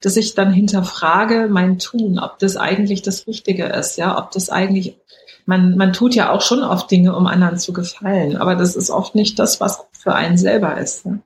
[0.00, 4.50] dass ich dann hinterfrage mein Tun, ob das eigentlich das Richtige ist, ja, ob das
[4.50, 4.98] eigentlich,
[5.46, 8.90] man, man tut ja auch schon oft Dinge, um anderen zu gefallen, aber das ist
[8.90, 11.06] oft nicht das, was für einen selber ist.
[11.06, 11.20] Ne?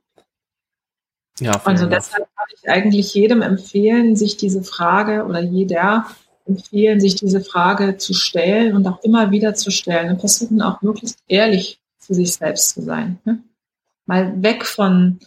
[1.39, 6.05] Ja, also deshalb kann ich eigentlich jedem empfehlen, sich diese Frage oder jeder
[6.45, 10.81] empfehlen, sich diese Frage zu stellen und auch immer wieder zu stellen und versuchen auch
[10.81, 13.19] möglichst ehrlich zu sich selbst zu sein.
[13.23, 13.41] Ne?
[14.09, 15.19] mal weg von,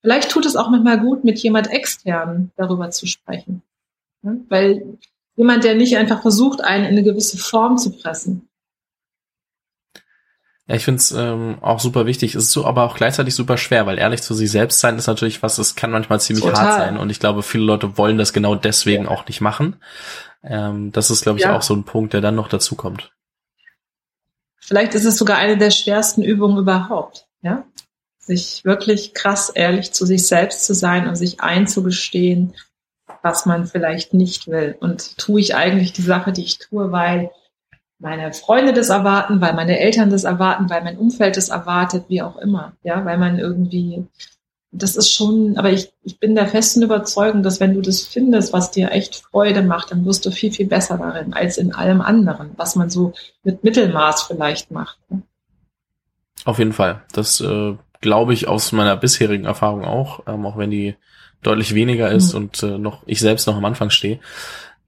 [0.00, 3.62] vielleicht tut es auch manchmal gut, mit jemand extern darüber zu sprechen.
[4.22, 4.32] Ja?
[4.48, 4.98] Weil
[5.36, 8.48] jemand, der nicht einfach versucht, einen in eine gewisse Form zu pressen.
[10.66, 12.34] Ja, ich finde es ähm, auch super wichtig.
[12.34, 15.08] Es ist so, aber auch gleichzeitig super schwer, weil ehrlich zu sich selbst sein ist
[15.08, 16.64] natürlich was, das kann manchmal ziemlich Total.
[16.64, 16.96] hart sein.
[16.96, 19.10] Und ich glaube, viele Leute wollen das genau deswegen ja.
[19.10, 19.76] auch nicht machen.
[20.44, 21.56] Ähm, das ist, glaube ich, ja.
[21.56, 23.12] auch so ein Punkt, der dann noch dazu kommt.
[24.60, 27.26] Vielleicht ist es sogar eine der schwersten Übungen überhaupt.
[27.42, 27.64] Ja,
[28.20, 32.54] sich wirklich krass ehrlich zu sich selbst zu sein und sich einzugestehen,
[33.22, 34.76] was man vielleicht nicht will.
[34.80, 37.30] Und tue ich eigentlich die Sache, die ich tue, weil
[37.98, 42.20] meine Freunde das erwarten, weil meine Eltern das erwarten, weil mein Umfeld das erwartet, wie
[42.20, 42.72] auch immer.
[42.82, 44.04] Ja, weil man irgendwie,
[44.72, 48.52] das ist schon, aber ich, ich bin der festen Überzeugung, dass wenn du das findest,
[48.52, 52.00] was dir echt Freude macht, dann wirst du viel, viel besser darin als in allem
[52.00, 53.12] anderen, was man so
[53.44, 54.98] mit Mittelmaß vielleicht macht.
[55.08, 55.22] Ne?
[56.44, 57.02] Auf jeden Fall.
[57.12, 60.96] Das äh, glaube ich, aus meiner bisherigen Erfahrung auch, ähm, auch wenn die
[61.42, 62.40] deutlich weniger ist mhm.
[62.40, 64.20] und äh, noch ich selbst noch am Anfang stehe.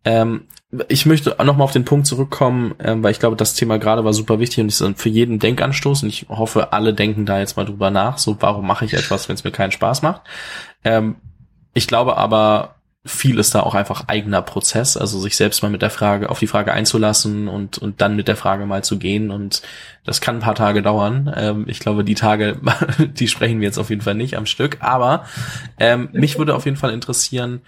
[0.05, 0.47] Ähm,
[0.89, 4.05] ich möchte noch mal auf den Punkt zurückkommen, ähm, weil ich glaube, das Thema gerade
[4.05, 7.57] war super wichtig und ist für jeden Denkanstoß und ich hoffe, alle denken da jetzt
[7.57, 10.23] mal drüber nach, so warum mache ich etwas, wenn es mir keinen Spaß macht.
[10.85, 11.17] Ähm,
[11.75, 15.83] ich glaube aber, viel ist da auch einfach eigener Prozess, also sich selbst mal mit
[15.83, 19.31] der Frage, auf die Frage einzulassen und, und dann mit der Frage mal zu gehen.
[19.31, 19.61] Und
[20.05, 21.33] das kann ein paar Tage dauern.
[21.37, 22.59] Ähm, ich glaube, die Tage,
[22.99, 24.79] die sprechen wir jetzt auf jeden Fall nicht am Stück.
[24.81, 25.27] Aber
[25.79, 27.61] ähm, mich würde auf jeden Fall interessieren,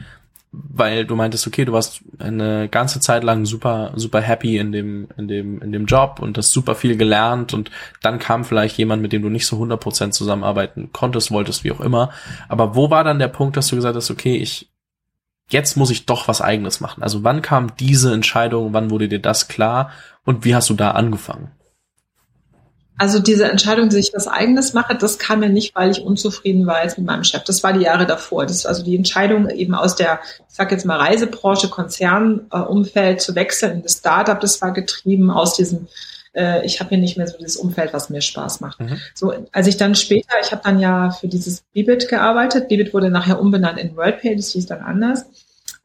[0.53, 5.09] weil du meintest, okay, du warst eine ganze Zeit lang super, super happy in dem,
[5.18, 7.70] in dem, in dem Job und hast super viel gelernt und
[8.01, 11.81] dann kam vielleicht jemand, mit dem du nicht so 100% zusammenarbeiten konntest, wolltest, wie auch
[11.81, 12.11] immer.
[12.49, 14.70] Aber wo war dann der Punkt, dass du gesagt hast, okay, ich,
[15.49, 17.03] jetzt muss ich doch was eigenes machen.
[17.03, 19.91] Also wann kam diese Entscheidung, wann wurde dir das klar
[20.25, 21.51] und wie hast du da angefangen?
[22.99, 26.67] Also diese Entscheidung, dass ich was eigenes mache, das kam mir nicht, weil ich unzufrieden
[26.67, 27.45] war jetzt mit meinem Chef.
[27.45, 28.47] Das war die Jahre davor.
[28.47, 33.73] Das also die Entscheidung eben aus der, ich sag jetzt mal Reisebranche, Konzernumfeld zu wechseln
[33.73, 35.89] in das Startup, das war getrieben aus diesem
[36.37, 38.79] äh, ich habe hier nicht mehr so dieses Umfeld, was mir Spaß macht.
[38.81, 38.99] Mhm.
[39.14, 42.68] So, als ich dann später, ich habe dann ja für dieses Bibit gearbeitet.
[42.68, 45.25] Bibit wurde nachher umbenannt in WorldPay, das hieß dann anders.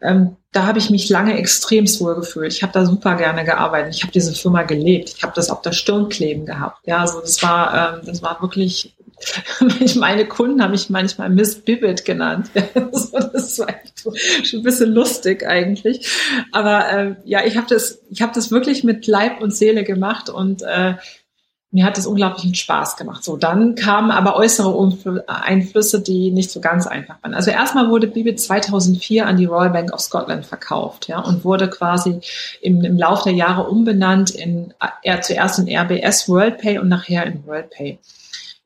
[0.01, 2.51] ähm, da habe ich mich lange extremst wohl gefühlt.
[2.51, 3.95] Ich habe da super gerne gearbeitet.
[3.95, 5.13] Ich habe diese Firma gelebt.
[5.15, 6.85] Ich habe das auf der Stirn kleben gehabt.
[6.85, 8.93] Ja, also das war, ähm, das war wirklich.
[9.95, 12.49] Meine Kunden haben mich manchmal Miss Bibbit genannt.
[12.73, 13.67] das war
[14.43, 16.09] schon ein bisschen lustig eigentlich.
[16.51, 20.29] Aber äh, ja, ich habe das, ich habe das wirklich mit Leib und Seele gemacht
[20.29, 20.95] und äh,
[21.73, 23.23] mir hat es unglaublichen Spaß gemacht.
[23.23, 27.33] So, dann kamen aber äußere Einflüsse, die nicht so ganz einfach waren.
[27.33, 31.69] Also erstmal wurde Bibit 2004 an die Royal Bank of Scotland verkauft, ja, und wurde
[31.69, 32.19] quasi
[32.61, 37.45] im, im Lauf der Jahre umbenannt in, er zuerst in RBS WorldPay und nachher in
[37.45, 37.99] WorldPay.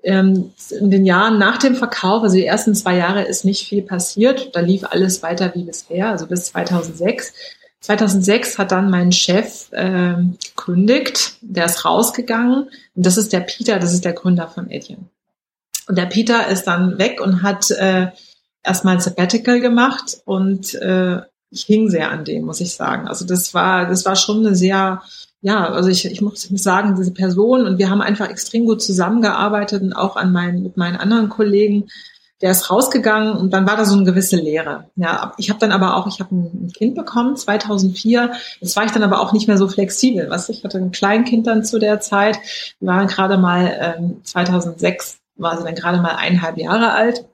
[0.05, 3.81] Ähm, in den Jahren nach dem Verkauf, also die ersten zwei Jahre ist nicht viel
[3.81, 4.55] passiert.
[4.55, 7.33] Da lief alles weiter wie bisher, also bis 2006.
[7.81, 13.77] 2006 hat dann mein Chef äh, gekündigt, der ist rausgegangen und das ist der Peter,
[13.79, 15.05] das ist der Gründer von Etienne.
[15.87, 18.07] Und der Peter ist dann weg und hat äh,
[18.63, 23.07] erstmal ein Sabbatical gemacht und äh, ich hing sehr an dem, muss ich sagen.
[23.07, 25.01] Also das war, das war schon eine sehr,
[25.45, 29.84] ja, also ich, ich muss sagen, diese Person und wir haben einfach extrem gut zusammengearbeitet
[29.84, 31.86] und auch an meinen, mit meinen anderen Kollegen
[32.41, 34.89] der ist rausgegangen und dann war da so eine gewisse Leere.
[34.97, 38.34] Ja, ich habe dann aber auch, ich habe ein Kind bekommen 2004.
[38.60, 40.29] Jetzt war ich dann aber auch nicht mehr so flexibel.
[40.29, 42.38] Was ich hatte ein Kleinkind dann zu der Zeit.
[42.79, 47.25] Wir waren gerade mal ähm, 2006 war sie dann gerade mal eineinhalb Jahre alt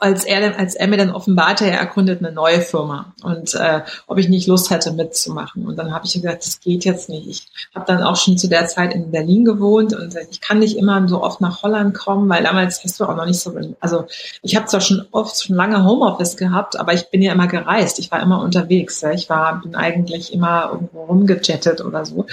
[0.00, 4.18] als er, als er mir dann offenbarte, er gründet eine neue Firma und äh, ob
[4.18, 5.66] ich nicht Lust hätte mitzumachen.
[5.66, 7.28] Und dann habe ich gesagt, das geht jetzt nicht.
[7.28, 10.76] Ich habe dann auch schon zu der Zeit in Berlin gewohnt und ich kann nicht
[10.76, 14.06] immer so oft nach Holland kommen, weil damals hast du auch noch nicht so, also
[14.42, 17.98] ich habe zwar schon oft schon lange Homeoffice gehabt, aber ich bin ja immer gereist.
[17.98, 19.00] Ich war immer unterwegs.
[19.02, 19.12] Ja.
[19.12, 22.26] Ich war bin eigentlich immer irgendwo rumgejettet oder so.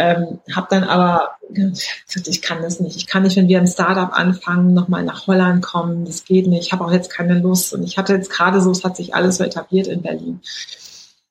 [0.00, 2.96] Ähm, habe dann aber gesagt, ich kann das nicht.
[2.96, 6.04] Ich kann nicht, wenn wir ein Startup anfangen, nochmal nach Holland kommen.
[6.04, 6.66] Das geht nicht.
[6.66, 7.74] Ich habe auch jetzt keine Lust.
[7.74, 10.40] Und ich hatte jetzt gerade so, es hat sich alles so etabliert in Berlin.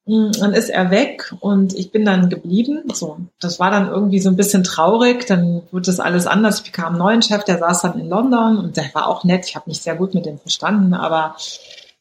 [0.06, 2.84] Hm, dann ist er weg und ich bin dann geblieben.
[2.93, 5.25] So, das war dann irgendwie so ein bisschen traurig.
[5.25, 6.60] Dann wurde das alles anders.
[6.60, 9.45] Ich bekam einen neuen Chef, der saß dann in London und der war auch nett.
[9.47, 11.38] Ich habe mich sehr gut mit dem verstanden, aber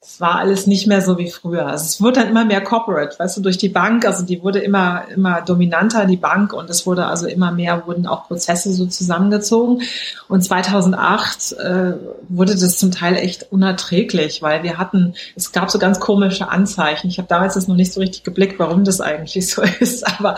[0.09, 1.67] es war alles nicht mehr so wie früher.
[1.67, 4.61] Also es wurde dann immer mehr corporate, weißt du, durch die Bank, also die wurde
[4.61, 8.87] immer, immer dominanter, die Bank, und es wurde also immer mehr, wurden auch Prozesse so
[8.87, 9.83] zusammengezogen.
[10.29, 11.93] Und 2008 äh,
[12.29, 17.09] wurde das zum Teil echt unerträglich, weil wir hatten, es gab so ganz komische Anzeichen.
[17.09, 20.37] Ich habe damals das noch nicht so richtig geblickt, warum das eigentlich so ist, aber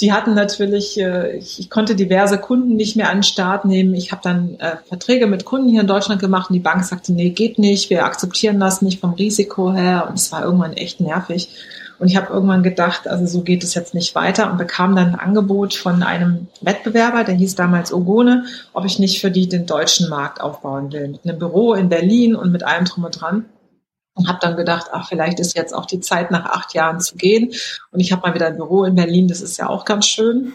[0.00, 3.94] die hatten natürlich, äh, ich, ich konnte diverse Kunden nicht mehr an den Start nehmen.
[3.94, 7.12] Ich habe dann äh, Verträge mit Kunden hier in Deutschland gemacht und die Bank sagte,
[7.12, 11.00] nee, geht nicht, wir akzeptieren das nicht vom Risiko her und es war irgendwann echt
[11.00, 11.48] nervig.
[11.98, 15.08] Und ich habe irgendwann gedacht, also so geht es jetzt nicht weiter und bekam dann
[15.08, 19.66] ein Angebot von einem Wettbewerber, der hieß damals Ogone, ob ich nicht für die den
[19.66, 21.08] deutschen Markt aufbauen will.
[21.08, 23.46] Mit einem Büro in Berlin und mit allem drum und dran.
[24.14, 27.16] Und habe dann gedacht, ach, vielleicht ist jetzt auch die Zeit, nach acht Jahren zu
[27.16, 27.52] gehen.
[27.92, 30.54] Und ich habe mal wieder ein Büro in Berlin, das ist ja auch ganz schön.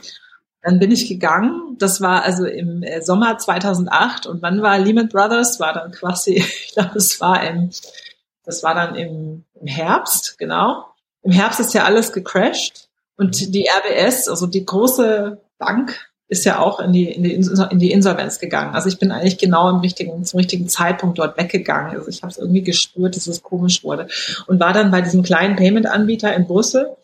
[0.62, 1.76] Dann bin ich gegangen.
[1.78, 5.60] Das war also im äh, Sommer 2008 und wann war Lehman Brothers?
[5.60, 7.70] War dann quasi, ich glaube, es war im
[8.44, 10.86] das war dann im, im Herbst, genau.
[11.22, 13.52] Im Herbst ist ja alles gecrashed und mhm.
[13.52, 17.92] die RBS, also die große Bank, ist ja auch in die, in die, in die
[17.92, 18.74] Insolvenz gegangen.
[18.74, 21.96] Also ich bin eigentlich genau im richtigen, zum richtigen Zeitpunkt dort weggegangen.
[21.96, 24.08] Also ich habe es irgendwie gespürt, dass es komisch wurde.
[24.48, 26.96] Und war dann bei diesem kleinen Payment-Anbieter in Brüssel.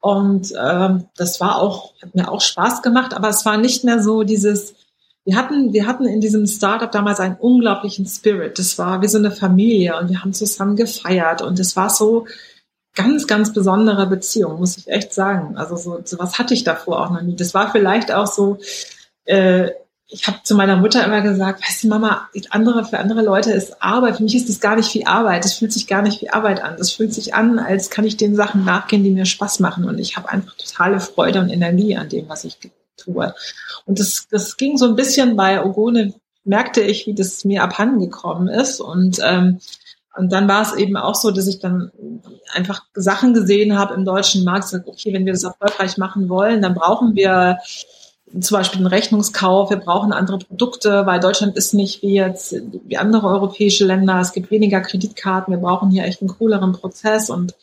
[0.00, 4.02] Und ähm, das war auch, hat mir auch Spaß gemacht, aber es war nicht mehr
[4.02, 4.74] so dieses,
[5.26, 8.60] wir hatten, wir hatten in diesem Startup damals einen unglaublichen Spirit.
[8.60, 12.26] Das war wie so eine Familie und wir haben zusammen gefeiert und es war so
[12.94, 15.56] ganz, ganz besondere Beziehung, muss ich echt sagen.
[15.56, 17.34] Also so, so was hatte ich davor auch noch nie.
[17.34, 18.58] Das war vielleicht auch so,
[19.24, 19.70] äh,
[20.08, 23.82] ich habe zu meiner Mutter immer gesagt, weißt du, Mama, andere, für andere Leute ist
[23.82, 26.30] Arbeit, für mich ist das gar nicht wie Arbeit, das fühlt sich gar nicht wie
[26.30, 26.76] Arbeit an.
[26.78, 29.84] Das fühlt sich an, als kann ich den Sachen nachgehen, die mir Spaß machen.
[29.84, 32.60] Und ich habe einfach totale Freude und Energie an dem, was ich
[32.96, 33.34] tue.
[33.84, 38.00] Und das, das ging so ein bisschen bei Ogone, merkte ich, wie das mir abhanden
[38.00, 38.80] gekommen ist.
[38.80, 39.60] Und, ähm,
[40.16, 41.90] und dann war es eben auch so, dass ich dann
[42.52, 46.62] einfach Sachen gesehen habe im deutschen Markt, sag, okay, wenn wir das erfolgreich machen wollen,
[46.62, 47.58] dann brauchen wir
[48.40, 52.56] zum Beispiel einen Rechnungskauf, wir brauchen andere Produkte, weil Deutschland ist nicht wie jetzt
[52.86, 57.30] wie andere europäische Länder, es gibt weniger Kreditkarten, wir brauchen hier echt einen cooleren Prozess
[57.30, 57.54] und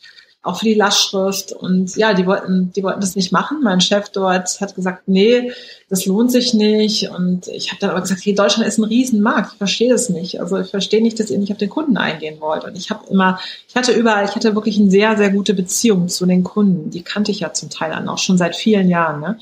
[0.44, 1.54] auch für die Lastschrift.
[1.54, 3.62] Und ja, die wollten, die wollten das nicht machen.
[3.64, 5.52] Mein Chef dort hat gesagt, nee,
[5.90, 7.10] das lohnt sich nicht.
[7.10, 9.54] Und ich habe dann aber gesagt, hey, Deutschland ist ein Riesenmarkt.
[9.54, 10.42] Ich verstehe das nicht.
[10.42, 12.66] Also ich verstehe nicht, dass ihr nicht auf den Kunden eingehen wollt.
[12.66, 16.10] Und ich habe immer, ich hatte überall, ich hatte wirklich eine sehr, sehr gute Beziehung
[16.10, 16.92] zu den Kunden.
[16.92, 19.22] Die kannte ich ja zum Teil an, auch schon seit vielen Jahren.
[19.22, 19.40] Ne?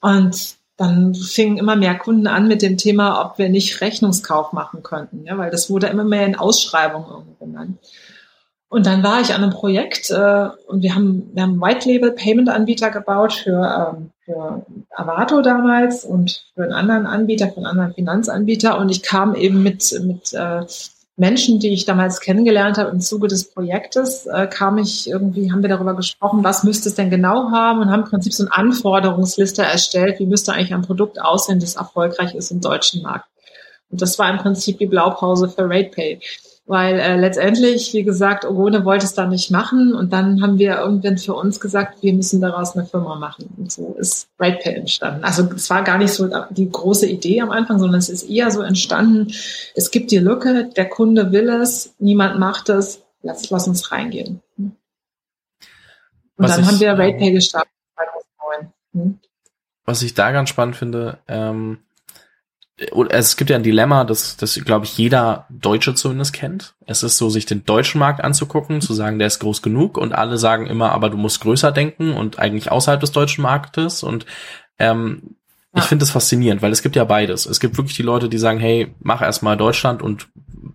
[0.00, 4.82] Und dann fingen immer mehr Kunden an mit dem Thema, ob wir nicht Rechnungskauf machen
[4.82, 7.78] könnten, ja, weil das wurde immer mehr in Ausschreibungen genannt.
[8.74, 12.10] Und dann war ich an einem Projekt äh, und wir haben, wir haben White Label
[12.10, 17.66] Payment Anbieter gebaut für, ähm, für Avato damals und für einen anderen Anbieter, für einen
[17.66, 18.76] anderen Finanzanbieter.
[18.76, 20.62] Und ich kam eben mit, mit äh,
[21.16, 25.62] Menschen, die ich damals kennengelernt habe im Zuge des Projektes, äh, kam ich irgendwie, haben
[25.62, 28.56] wir darüber gesprochen, was müsste es denn genau haben und haben im Prinzip so eine
[28.56, 33.28] Anforderungsliste erstellt, wie müsste eigentlich ein Produkt aussehen, das erfolgreich ist im deutschen Markt.
[33.88, 36.18] Und das war im Prinzip die Blaupause für RatePay
[36.66, 40.78] weil äh, letztendlich, wie gesagt, Ogone wollte es da nicht machen und dann haben wir
[40.78, 43.50] irgendwann für uns gesagt, wir müssen daraus eine Firma machen.
[43.58, 45.24] Und so ist RatePay entstanden.
[45.24, 48.50] Also es war gar nicht so die große Idee am Anfang, sondern es ist eher
[48.50, 49.32] so entstanden,
[49.74, 54.40] es gibt die Lücke, der Kunde will es, niemand macht es, lass, lass uns reingehen.
[54.56, 54.76] Und
[56.36, 58.72] was dann ich, haben wir RatePay gestartet 2009.
[58.92, 59.18] Hm?
[59.84, 61.80] Was ich da ganz spannend finde, ähm,
[62.76, 66.74] es gibt ja ein Dilemma, das, das glaube ich, jeder Deutsche zumindest kennt.
[66.86, 70.12] Es ist so, sich den deutschen Markt anzugucken, zu sagen, der ist groß genug und
[70.12, 74.02] alle sagen immer, aber du musst größer denken und eigentlich außerhalb des deutschen Marktes.
[74.02, 74.26] Und
[74.80, 75.36] ähm,
[75.72, 75.82] ja.
[75.82, 77.46] ich finde das faszinierend, weil es gibt ja beides.
[77.46, 80.26] Es gibt wirklich die Leute, die sagen, hey, mach erstmal Deutschland und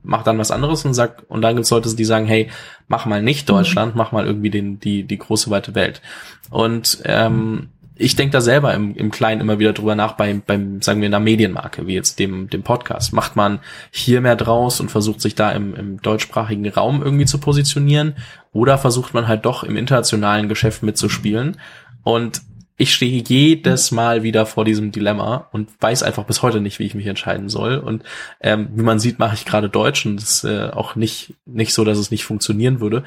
[0.02, 2.50] mach dann was anderes und sag, und dann gibt es Leute, die sagen, hey,
[2.88, 3.98] mach mal nicht Deutschland, mhm.
[3.98, 6.02] mach mal irgendwie den, die, die große weite Welt.
[6.50, 10.82] Und ähm, ich denke da selber im, im Kleinen immer wieder drüber nach, beim, beim,
[10.82, 13.12] sagen wir, einer Medienmarke, wie jetzt dem, dem Podcast.
[13.12, 13.60] Macht man
[13.92, 18.16] hier mehr draus und versucht sich da im, im deutschsprachigen Raum irgendwie zu positionieren?
[18.54, 21.58] Oder versucht man halt doch im internationalen Geschäft mitzuspielen?
[22.04, 22.42] Und
[22.78, 26.86] ich stehe jedes Mal wieder vor diesem Dilemma und weiß einfach bis heute nicht, wie
[26.86, 27.78] ich mich entscheiden soll.
[27.78, 28.04] Und
[28.40, 31.74] ähm, wie man sieht, mache ich gerade Deutsch und das ist äh, auch nicht, nicht
[31.74, 33.04] so, dass es nicht funktionieren würde.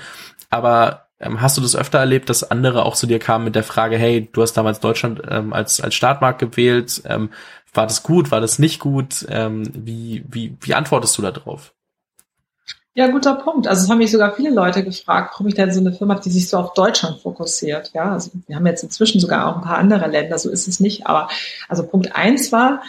[0.51, 1.07] Aber
[1.39, 4.29] hast du das öfter erlebt, dass andere auch zu dir kamen mit der Frage, hey,
[4.33, 7.31] du hast damals Deutschland ähm, als, als Startmarkt gewählt, ähm,
[7.75, 9.27] war das gut, war das nicht gut?
[9.29, 11.73] Ähm, wie, wie, wie antwortest du da drauf?
[12.95, 13.67] Ja, guter Punkt.
[13.67, 16.23] Also es haben mich sogar viele Leute gefragt, warum ich denn so eine Firma habe,
[16.23, 17.91] die sich so auf Deutschland fokussiert.
[17.95, 20.79] Ja, also wir haben jetzt inzwischen sogar auch ein paar andere Länder, so ist es
[20.79, 21.07] nicht.
[21.07, 21.29] Aber
[21.69, 22.83] also Punkt eins war,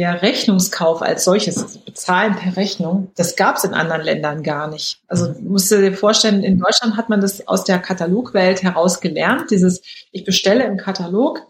[0.00, 4.66] der Rechnungskauf als solches, also Bezahlen per Rechnung, das gab es in anderen Ländern gar
[4.66, 5.02] nicht.
[5.08, 9.50] Also musst du dir vorstellen, in Deutschland hat man das aus der Katalogwelt heraus gelernt,
[9.50, 11.42] dieses ich bestelle im Katalog,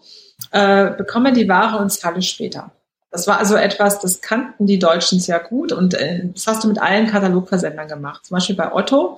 [0.50, 2.72] äh, bekomme die Ware und zahle später.
[3.12, 6.68] Das war also etwas, das kannten die Deutschen sehr gut und äh, das hast du
[6.68, 8.26] mit allen Katalogversendern gemacht.
[8.26, 9.16] Zum Beispiel bei Otto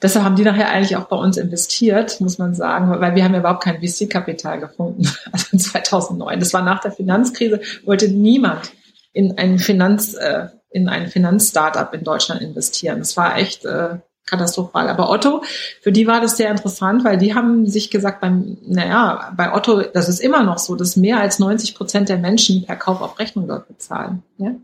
[0.00, 3.32] Deshalb haben die nachher eigentlich auch bei uns investiert, muss man sagen, weil wir haben
[3.32, 5.08] ja überhaupt kein VC-Kapital gefunden.
[5.32, 6.40] Also in 2009.
[6.40, 8.72] Das war nach der Finanzkrise, wollte niemand
[9.12, 13.00] in ein Finanz, äh, in ein Finanzstartup in Deutschland investieren.
[13.00, 14.88] Das war echt äh, katastrophal.
[14.88, 15.42] Aber Otto,
[15.80, 19.82] für die war das sehr interessant, weil die haben sich gesagt, beim, naja, bei Otto,
[19.82, 23.18] das ist immer noch so, dass mehr als 90 Prozent der Menschen per Kauf auf
[23.18, 24.22] Rechnung dort bezahlen.
[24.36, 24.54] Ja?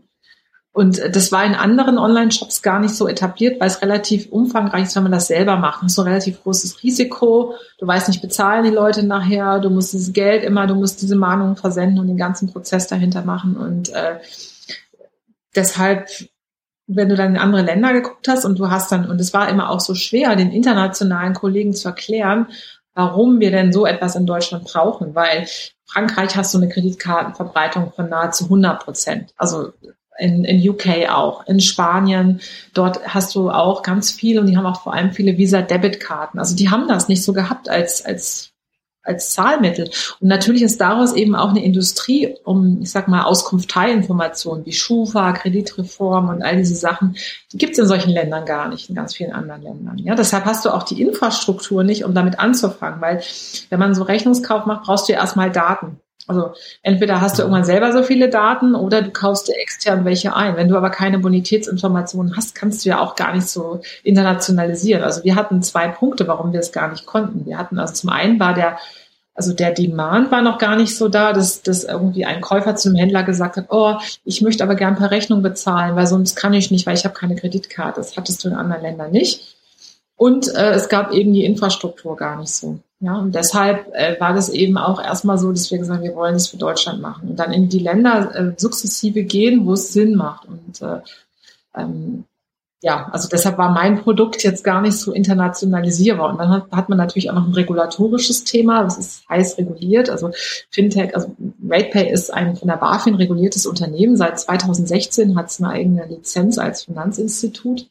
[0.75, 4.95] Und das war in anderen Online-Shops gar nicht so etabliert, weil es relativ umfangreich ist,
[4.97, 5.81] wenn man das selber macht.
[5.81, 7.53] Das ist so ein relativ großes Risiko.
[7.79, 9.59] Du weißt nicht, bezahlen die Leute nachher.
[9.59, 13.21] Du musst dieses Geld immer, du musst diese Mahnungen versenden und den ganzen Prozess dahinter
[13.21, 13.55] machen.
[13.55, 14.19] Und äh,
[15.55, 16.09] deshalb,
[16.87, 19.47] wenn du dann in andere Länder geguckt hast und du hast dann, und es war
[19.47, 22.47] immer auch so schwer, den internationalen Kollegen zu erklären,
[22.93, 25.47] warum wir denn so etwas in Deutschland brauchen, weil
[25.85, 29.33] Frankreich hast du eine Kreditkartenverbreitung von nahezu 100 Prozent.
[29.37, 29.71] Also
[30.17, 32.41] in, in UK auch, in Spanien,
[32.73, 36.39] dort hast du auch ganz viel und die haben auch vor allem viele Visa-Debit-Karten.
[36.39, 38.51] Also die haben das nicht so gehabt als, als,
[39.03, 39.89] als Zahlmittel.
[40.19, 45.33] Und natürlich ist daraus eben auch eine Industrie um, ich sag mal, Auskunfteiinformationen wie Schufa,
[45.33, 47.17] Kreditreform und all diese Sachen,
[47.51, 49.97] die gibt es in solchen Ländern gar nicht, in ganz vielen anderen Ländern.
[49.97, 53.21] Ja, deshalb hast du auch die Infrastruktur nicht, um damit anzufangen, weil
[53.69, 55.99] wenn man so Rechnungskauf macht, brauchst du ja erstmal Daten.
[56.27, 60.35] Also entweder hast du irgendwann selber so viele Daten oder du kaufst dir extern welche
[60.35, 60.55] ein.
[60.55, 65.03] Wenn du aber keine Bonitätsinformationen hast, kannst du ja auch gar nicht so internationalisieren.
[65.03, 67.45] Also wir hatten zwei Punkte, warum wir es gar nicht konnten.
[67.45, 68.77] Wir hatten also zum einen war der
[69.35, 72.87] also der Demand war noch gar nicht so da, dass, dass irgendwie ein Käufer zu
[72.87, 76.53] einem Händler gesagt hat, oh, ich möchte aber gern per Rechnung bezahlen, weil sonst kann
[76.53, 77.99] ich nicht, weil ich habe keine Kreditkarte.
[77.99, 79.57] Das hattest du in anderen Ländern nicht.
[80.15, 82.79] Und äh, es gab eben die Infrastruktur gar nicht so.
[82.99, 86.15] Ja, und deshalb äh, war das eben auch erstmal so, dass wir gesagt haben, wir
[86.15, 89.91] wollen das für Deutschland machen und dann in die Länder äh, sukzessive gehen, wo es
[89.91, 90.47] Sinn macht.
[90.47, 91.01] Und äh,
[91.75, 92.23] ähm,
[92.81, 96.29] ja, also deshalb war mein Produkt jetzt gar nicht so internationalisierbar.
[96.29, 100.09] Und dann hat, hat man natürlich auch noch ein regulatorisches Thema, das ist heiß reguliert.
[100.09, 100.31] Also
[100.69, 101.35] Fintech, also
[101.67, 104.15] RatePay ist ein von der BaFin reguliertes Unternehmen.
[104.17, 107.89] Seit 2016 hat es eine eigene Lizenz als Finanzinstitut.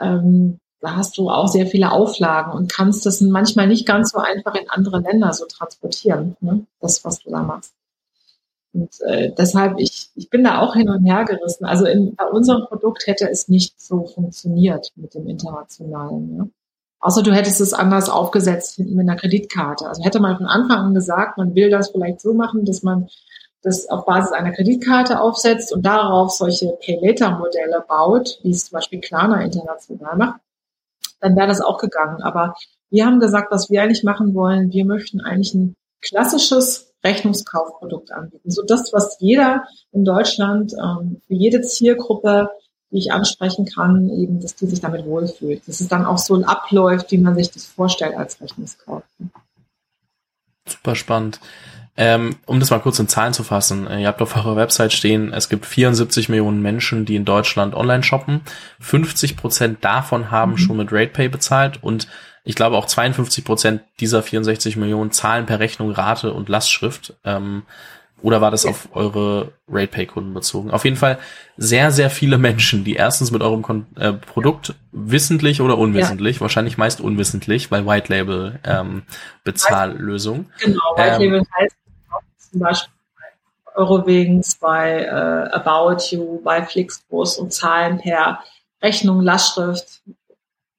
[0.00, 4.54] Ähm, hast du auch sehr viele Auflagen und kannst das manchmal nicht ganz so einfach
[4.54, 6.66] in andere Länder so transportieren, ne?
[6.80, 7.72] das, was du da machst.
[8.72, 11.64] Und äh, deshalb, ich, ich bin da auch hin und her gerissen.
[11.64, 16.36] Also in, bei unserem Produkt hätte es nicht so funktioniert mit dem Internationalen.
[16.36, 16.50] Ne?
[16.98, 19.86] Außer du hättest es anders aufgesetzt mit einer Kreditkarte.
[19.86, 23.08] Also hätte man von Anfang an gesagt, man will das vielleicht so machen, dass man
[23.62, 29.00] das auf Basis einer Kreditkarte aufsetzt und darauf solche Pay-Later-Modelle baut, wie es zum Beispiel
[29.00, 30.40] Klarna international macht,
[31.20, 32.22] dann wäre das auch gegangen.
[32.22, 32.54] Aber
[32.90, 38.50] wir haben gesagt, was wir eigentlich machen wollen, wir möchten eigentlich ein klassisches Rechnungskaufprodukt anbieten.
[38.50, 42.50] So das, was jeder in Deutschland ähm, für jede Zielgruppe,
[42.90, 45.66] die ich ansprechen kann, eben, dass die sich damit wohlfühlt.
[45.66, 49.02] Dass es dann auch so abläuft, wie man sich das vorstellt als Rechnungskauf.
[50.66, 51.40] Super spannend.
[51.96, 54.92] Ähm, um das mal kurz in Zahlen zu fassen, äh, ihr habt auf eurer Website
[54.92, 58.40] stehen, es gibt 74 Millionen Menschen, die in Deutschland online shoppen.
[58.80, 60.58] 50 Prozent davon haben mhm.
[60.58, 62.08] schon mit RatePay bezahlt und
[62.42, 67.14] ich glaube auch 52 Prozent dieser 64 Millionen zahlen per Rechnung Rate und Lastschrift.
[67.24, 67.62] Ähm,
[68.20, 70.70] oder war das auf eure RatePay-Kunden bezogen?
[70.70, 71.18] Auf jeden Fall
[71.58, 76.40] sehr, sehr viele Menschen, die erstens mit eurem Kon äh, Produkt wissentlich oder unwissentlich, ja.
[76.40, 79.02] wahrscheinlich meist unwissentlich, weil White Label ähm,
[79.44, 80.46] Bezahllösung.
[80.58, 81.76] Genau, White ähm, Label heißt
[82.54, 88.38] zum Beispiel bei Eurowings, bei äh, About You, bei Flixbus und zahlen per
[88.80, 90.02] Rechnung, Lastschrift,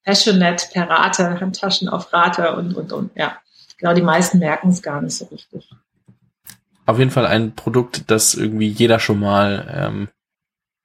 [0.05, 3.38] Passionate per Rate, Handtaschen auf Rate und, und, und, ja.
[3.78, 5.69] Genau, die meisten merken es gar nicht so richtig.
[6.86, 10.07] Auf jeden Fall ein Produkt, das irgendwie jeder schon mal ähm,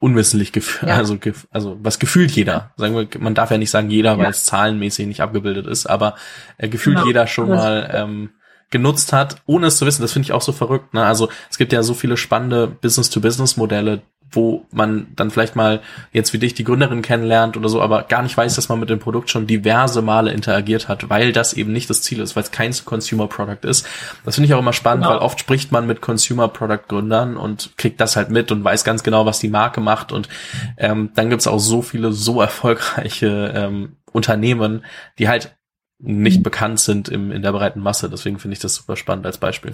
[0.01, 0.97] unwissentlich gefühlt, ja.
[0.97, 1.17] also,
[1.51, 2.73] also was gefühlt jeder.
[2.77, 4.19] Sagen wir, man darf ja nicht sagen jeder, ja.
[4.19, 6.17] weil es zahlenmäßig nicht abgebildet ist, aber
[6.59, 7.07] äh, gefühlt genau.
[7.07, 8.31] jeder schon mal ähm,
[8.71, 10.03] genutzt hat, ohne es zu wissen.
[10.03, 10.95] Das finde ich auch so verrückt.
[10.95, 11.05] Ne?
[11.05, 14.03] Also es gibt ja so viele spannende Business-to-Business-Modelle,
[14.33, 15.81] wo man dann vielleicht mal
[16.13, 18.91] jetzt wie dich die Gründerin kennenlernt oder so, aber gar nicht weiß, dass man mit
[18.91, 22.45] dem Produkt schon diverse Male interagiert hat, weil das eben nicht das Ziel ist, weil
[22.45, 23.87] es kein Consumer Product ist.
[24.25, 25.17] Das finde ich auch immer spannend, genau.
[25.17, 28.85] weil oft spricht man mit Consumer Product Gründern und kriegt das halt mit und weiß
[28.85, 30.29] ganz genau, was die Marke macht und
[30.77, 34.85] ähm, dann gibt's auch so viele so erfolgreiche ähm, Unternehmen,
[35.19, 35.57] die halt
[36.01, 36.43] nicht mhm.
[36.43, 38.11] bekannt sind im, in der breiten Masse.
[38.11, 39.73] Deswegen finde ich das super spannend als Beispiel.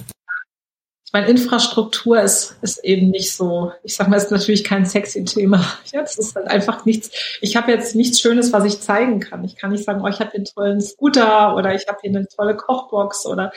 [1.06, 5.24] Ich meine, Infrastruktur ist, ist eben nicht so, ich sag mal, ist natürlich kein sexy
[5.24, 5.64] Thema.
[5.92, 7.38] Jetzt ist halt einfach nichts.
[7.40, 9.44] Ich habe jetzt nichts Schönes, was ich zeigen kann.
[9.44, 12.26] Ich kann nicht sagen, oh, ich habe einen tollen Scooter oder ich habe hier eine
[12.26, 13.52] tolle Kochbox oder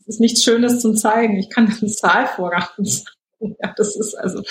[0.00, 1.36] es ist nichts Schönes zum zeigen.
[1.36, 3.04] Ich kann einen Zahlvorgang zeigen.
[3.62, 4.42] Ja, das ist also,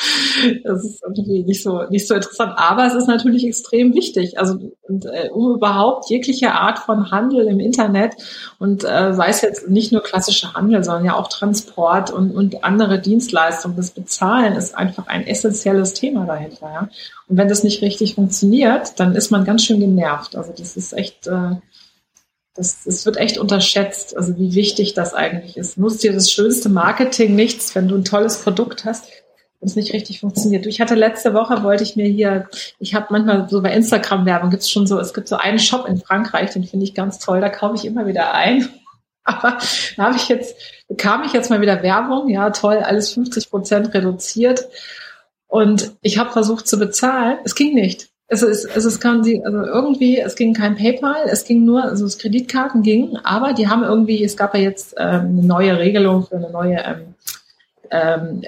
[0.63, 2.53] das ist irgendwie nicht so, nicht so interessant.
[2.55, 4.39] Aber es ist natürlich extrem wichtig.
[4.39, 8.13] Also, und, äh, um überhaupt jegliche Art von Handel im Internet
[8.59, 12.63] und äh, sei es jetzt nicht nur klassischer Handel, sondern ja auch Transport und, und
[12.63, 16.69] andere Dienstleistungen, das Bezahlen ist einfach ein essentielles Thema dahinter.
[16.71, 16.89] Ja?
[17.27, 20.35] Und wenn das nicht richtig funktioniert, dann ist man ganz schön genervt.
[20.35, 21.55] Also, das ist echt, äh,
[22.56, 25.78] das, das wird echt unterschätzt, also wie wichtig das eigentlich ist.
[25.78, 29.06] Nutzt dir das schönste Marketing nichts, wenn du ein tolles Produkt hast
[29.60, 30.68] und es nicht richtig funktioniert.
[30.68, 32.47] Ich hatte letzte Woche, wollte ich mir hier,
[32.78, 35.88] ich habe manchmal so bei Instagram-Werbung gibt es schon so, es gibt so einen Shop
[35.88, 38.70] in Frankreich, den finde ich ganz toll, da kaufe ich immer wieder ein.
[39.24, 39.58] Aber
[39.95, 40.56] da habe ich jetzt,
[40.88, 44.68] bekam ich jetzt mal wieder Werbung, ja toll, alles 50 Prozent reduziert.
[45.47, 49.43] Und ich habe versucht zu bezahlen, es ging nicht es ist, es ist kann sie,
[49.43, 53.67] also irgendwie, es ging kein PayPal, es ging nur, also das Kreditkarten gingen, aber die
[53.67, 57.15] haben irgendwie, es gab ja jetzt ähm, eine neue Regelung für eine neue, ähm,
[57.91, 58.41] ähm,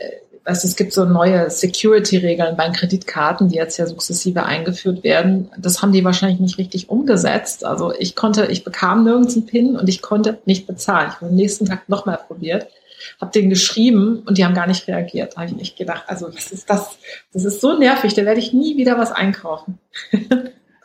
[0.44, 5.50] also es gibt so neue Security-Regeln bei Kreditkarten, die jetzt ja sukzessive eingeführt werden.
[5.58, 7.66] Das haben die wahrscheinlich nicht richtig umgesetzt.
[7.66, 11.10] Also ich konnte, ich bekam nirgends einen PIN und ich konnte nicht bezahlen.
[11.10, 12.68] Ich habe am nächsten Tag nochmal probiert
[13.20, 15.34] habe denen geschrieben und die haben gar nicht reagiert.
[15.34, 16.98] Da habe ich nicht gedacht, also was ist das?
[17.34, 19.80] Das ist so nervig, da werde ich nie wieder was einkaufen.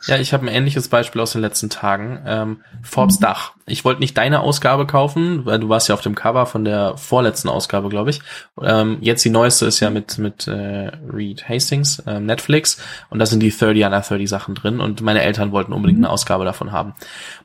[0.07, 2.23] Ja, ich habe ein ähnliches Beispiel aus den letzten Tagen.
[2.25, 3.23] Ähm, Forbes mhm.
[3.23, 3.53] Dach.
[3.71, 6.97] Ich wollte nicht deine Ausgabe kaufen, weil du warst ja auf dem Cover von der
[6.97, 8.21] vorletzten Ausgabe, glaube ich.
[8.61, 13.25] Ähm, jetzt die neueste ist ja mit mit äh, Reed Hastings, äh, Netflix, und da
[13.25, 16.05] sind die 30 under 30 Sachen drin und meine Eltern wollten unbedingt mhm.
[16.05, 16.93] eine Ausgabe davon haben.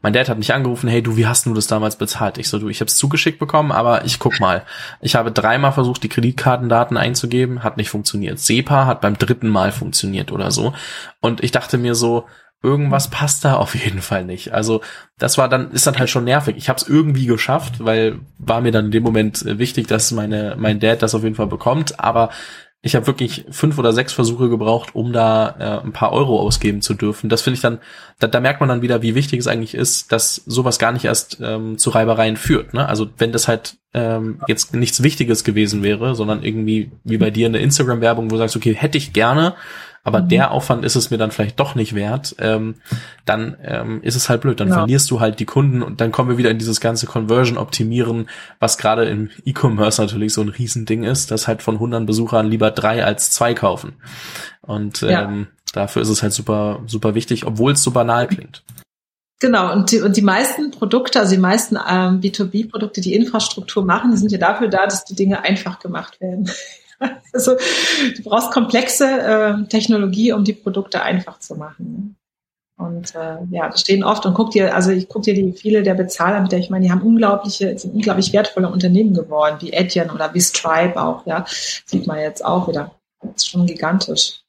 [0.03, 2.39] Mein Dad hat mich angerufen, hey du, wie hast du das damals bezahlt?
[2.39, 4.65] Ich so, du, ich habe es zugeschickt bekommen, aber ich guck mal.
[5.01, 8.39] Ich habe dreimal versucht, die Kreditkartendaten einzugeben, hat nicht funktioniert.
[8.39, 10.75] SEPA hat beim dritten Mal funktioniert oder so.
[11.21, 12.27] Und ich dachte mir so,
[12.67, 14.53] irgendwas passt da auf jeden Fall nicht.
[14.53, 14.81] Also
[15.19, 16.57] das war dann, ist dann halt schon nervig.
[16.57, 20.11] Ich habe es irgendwie geschafft, weil war mir dann in dem Moment äh, wichtig, dass
[20.11, 22.01] meine, mein Dad das auf jeden Fall bekommt.
[22.01, 22.31] Aber
[22.83, 26.83] ich habe wirklich fünf oder sechs Versuche gebraucht, um da äh, ein paar Euro ausgeben
[26.83, 27.29] zu dürfen.
[27.29, 27.79] Das finde ich dann,
[28.19, 31.05] da, da merkt man dann wieder, wie wichtig es eigentlich ist, dass sowas gar nicht
[31.05, 32.75] erst ähm, zu Reibereien führt.
[32.75, 32.89] Ne?
[32.89, 37.47] Also wenn das halt ähm, jetzt nichts Wichtiges gewesen wäre, sondern irgendwie wie bei dir
[37.47, 39.55] eine Instagram-Werbung, wo du sagst, okay, hätte ich gerne,
[40.07, 40.29] aber mhm.
[40.29, 42.77] der Aufwand ist es mir dann vielleicht doch nicht wert, ähm,
[43.25, 44.61] dann ähm, ist es halt blöd.
[44.61, 44.75] Dann ja.
[44.75, 48.29] verlierst du halt die Kunden und dann kommen wir wieder in dieses ganze Conversion-Optimieren,
[48.61, 52.71] was gerade im E-Commerce natürlich so ein Riesending ist, dass halt von 100 Besuchern lieber
[52.71, 53.95] drei als zwei kaufen.
[54.63, 55.25] Und ja.
[55.25, 58.63] ähm, dafür ist es halt super, super wichtig, obwohl es so banal klingt.
[59.41, 64.13] Genau, und die, und die meisten Produkte, also die meisten ähm, B2B-Produkte, die Infrastruktur machen,
[64.13, 66.49] die sind ja dafür da, dass die Dinge einfach gemacht werden.
[67.33, 72.17] also du brauchst komplexe äh, Technologie, um die Produkte einfach zu machen.
[72.79, 75.83] Und äh, ja, da stehen oft und guck dir, also ich guck dir die viele
[75.83, 80.35] der Bezahlanbieter, ich meine, die haben unglaubliche, sind unglaublich wertvolle Unternehmen geworden, wie Etienne oder
[80.35, 81.47] wie Stripe auch, ja.
[81.49, 82.95] Sieht man jetzt auch wieder.
[83.23, 84.43] Das ist schon gigantisch.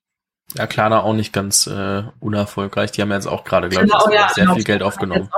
[0.56, 2.92] Ja, Klarna auch nicht ganz äh, unerfolgreich.
[2.92, 5.30] Die haben jetzt auch gerade, glaube genau, ich, ja, sehr genau, viel Geld aufgenommen.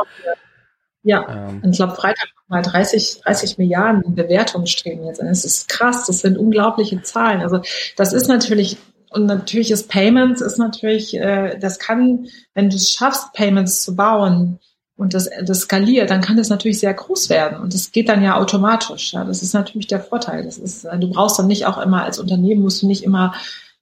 [1.03, 1.61] Ja, ähm.
[1.69, 5.21] ich glaube, Freitag mal 30, 30 Milliarden Bewertungen streben jetzt.
[5.21, 7.41] Das ist krass, das sind unglaubliche Zahlen.
[7.41, 7.61] Also
[7.95, 8.77] das ist natürlich,
[9.11, 13.95] und natürlich ist Payments, ist natürlich, äh, das kann, wenn du es schaffst, Payments zu
[13.95, 14.59] bauen,
[14.99, 17.57] und das, das skaliert, dann kann das natürlich sehr groß werden.
[17.61, 19.13] Und das geht dann ja automatisch.
[19.13, 20.43] Ja, das ist natürlich der Vorteil.
[20.43, 23.33] Das ist, du brauchst dann nicht auch immer als Unternehmen musst du nicht immer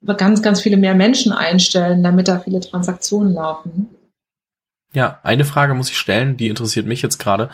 [0.05, 3.89] ganz, ganz viele mehr Menschen einstellen, damit da viele Transaktionen laufen.
[4.93, 7.49] Ja, eine Frage muss ich stellen, die interessiert mich jetzt gerade,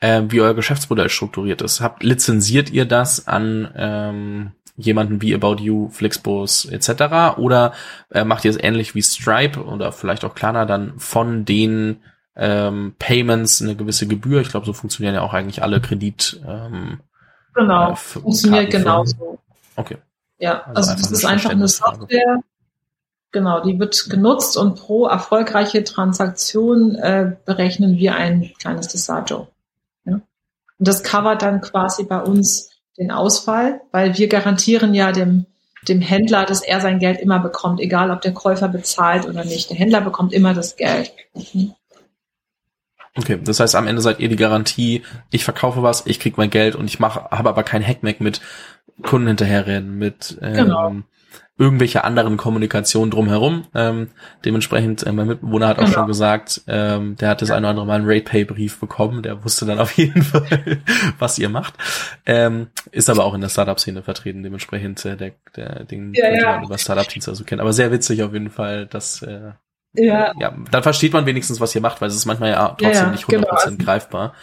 [0.00, 1.80] äh, wie euer Geschäftsmodell strukturiert ist.
[1.80, 7.38] Habt lizenziert ihr das an ähm, jemanden wie About You, Flixbus etc.
[7.38, 7.72] Oder
[8.10, 12.02] äh, macht ihr es ähnlich wie Stripe oder vielleicht auch Klarna dann von den
[12.36, 14.40] ähm, Payments eine gewisse Gebühr?
[14.40, 16.40] Ich glaube, so funktionieren ja auch eigentlich alle Kredit.
[16.46, 17.00] Ähm,
[17.54, 19.38] genau, äh, funktioniert genauso.
[19.74, 19.96] Okay.
[20.38, 22.40] Ja, also, also das ist einfach eine Software.
[23.32, 29.48] Genau, die wird genutzt und pro erfolgreiche Transaktion äh, berechnen wir ein kleines Desaggio.
[30.04, 30.14] Ja?
[30.14, 30.22] Und
[30.78, 35.46] das covert dann quasi bei uns den Ausfall, weil wir garantieren ja dem,
[35.86, 39.70] dem Händler, dass er sein Geld immer bekommt, egal ob der Käufer bezahlt oder nicht.
[39.70, 41.12] Der Händler bekommt immer das Geld.
[41.34, 41.74] Mhm.
[43.18, 46.50] Okay, das heißt, am Ende seid ihr die Garantie, ich verkaufe was, ich krieg mein
[46.50, 48.42] Geld und ich mache, habe aber kein Hackmack mit
[49.02, 50.96] Kunden hinterherrennen, mit ähm, genau.
[51.58, 53.66] Irgendwelche anderen Kommunikationen drumherum.
[53.74, 54.08] Ähm,
[54.44, 55.94] dementsprechend, äh, mein Mitbewohner hat auch genau.
[55.94, 57.56] schon gesagt, ähm, der hat das ja.
[57.56, 60.82] eine oder andere Mal einen RatePay-Brief bekommen, der wusste dann auf jeden Fall,
[61.18, 61.74] was ihr macht.
[62.26, 66.52] Ähm, ist aber auch in der Startup-Szene vertreten, dementsprechend äh, der, der Ding ja, ja.
[66.56, 67.62] man über Startup-Teams also kennt.
[67.62, 69.52] Aber sehr witzig auf jeden Fall, dass äh,
[69.94, 70.32] ja.
[70.38, 73.10] ja, dann versteht man wenigstens, was ihr macht, weil es ist manchmal ja trotzdem ja,
[73.10, 73.84] nicht 100% genau.
[73.84, 74.34] Greifbar.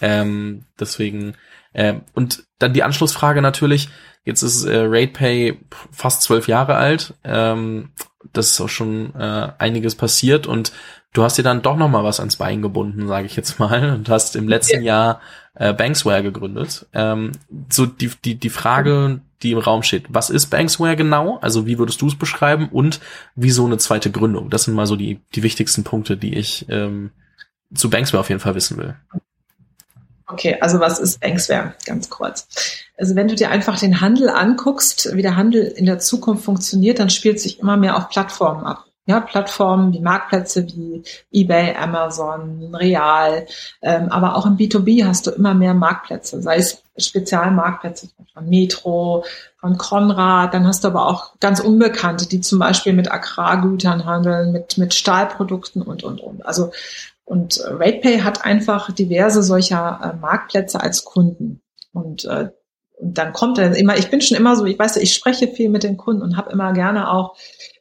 [0.00, 1.34] Ähm, deswegen,
[1.76, 3.90] ähm, und dann die Anschlussfrage natürlich,
[4.24, 5.60] jetzt ist äh, RatePay
[5.92, 7.90] fast zwölf Jahre alt, ähm,
[8.32, 10.72] das ist auch schon äh, einiges passiert und
[11.12, 13.90] du hast dir dann doch noch mal was ans Bein gebunden, sage ich jetzt mal,
[13.94, 15.18] und hast im letzten ja.
[15.18, 15.20] Jahr
[15.54, 16.86] äh, Banksware gegründet.
[16.94, 17.32] Ähm,
[17.70, 20.06] so die, die, die Frage, die im Raum steht.
[20.08, 21.38] Was ist Banksware genau?
[21.42, 23.00] Also wie würdest du es beschreiben und
[23.34, 24.48] wieso eine zweite Gründung?
[24.48, 27.10] Das sind mal so die, die wichtigsten Punkte, die ich ähm,
[27.74, 28.96] zu Banksware auf jeden Fall wissen will.
[30.28, 31.74] Okay, also was ist Banksware?
[31.84, 32.48] Ganz kurz.
[32.98, 36.98] Also wenn du dir einfach den Handel anguckst, wie der Handel in der Zukunft funktioniert,
[36.98, 41.02] dann spielt sich immer mehr auf Plattformen ab ja, Plattformen wie Marktplätze wie
[41.32, 43.46] eBay, Amazon, Real,
[43.80, 49.24] ähm, aber auch im B2B hast du immer mehr Marktplätze, sei es Spezialmarktplätze von Metro,
[49.60, 54.50] von Konrad, dann hast du aber auch ganz Unbekannte, die zum Beispiel mit Agrargütern handeln,
[54.50, 56.44] mit, mit Stahlprodukten und, und, und.
[56.44, 56.72] Also,
[57.26, 61.60] und RatePay hat einfach diverse solcher äh, Marktplätze als Kunden.
[61.92, 62.48] Und äh,
[62.98, 65.68] und dann kommt er immer, ich bin schon immer so, ich weiß, ich spreche viel
[65.68, 67.36] mit den Kunden und habe immer gerne auch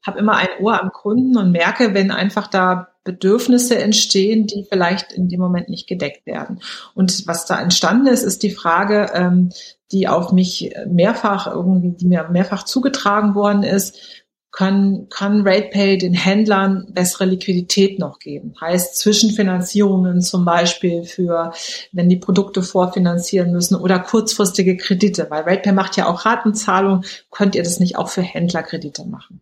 [0.06, 5.14] habe immer ein Ohr am Kunden und merke, wenn einfach da Bedürfnisse entstehen, die vielleicht
[5.14, 6.60] in dem Moment nicht gedeckt werden.
[6.94, 9.52] Und was da entstanden ist, ist die Frage, ähm,
[9.92, 14.25] die auf mich mehrfach irgendwie, die mir mehrfach zugetragen worden ist,
[14.56, 18.54] kann, kann RatePay den Händlern bessere Liquidität noch geben.
[18.60, 21.52] Heißt Zwischenfinanzierungen zum Beispiel für,
[21.92, 27.56] wenn die Produkte vorfinanzieren müssen oder kurzfristige Kredite, weil RatePay macht ja auch Ratenzahlung, könnt
[27.56, 29.42] ihr das nicht auch für Händlerkredite machen?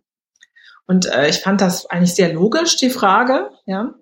[0.86, 3.94] Und äh, ich fand das eigentlich sehr logisch, die Frage, ja.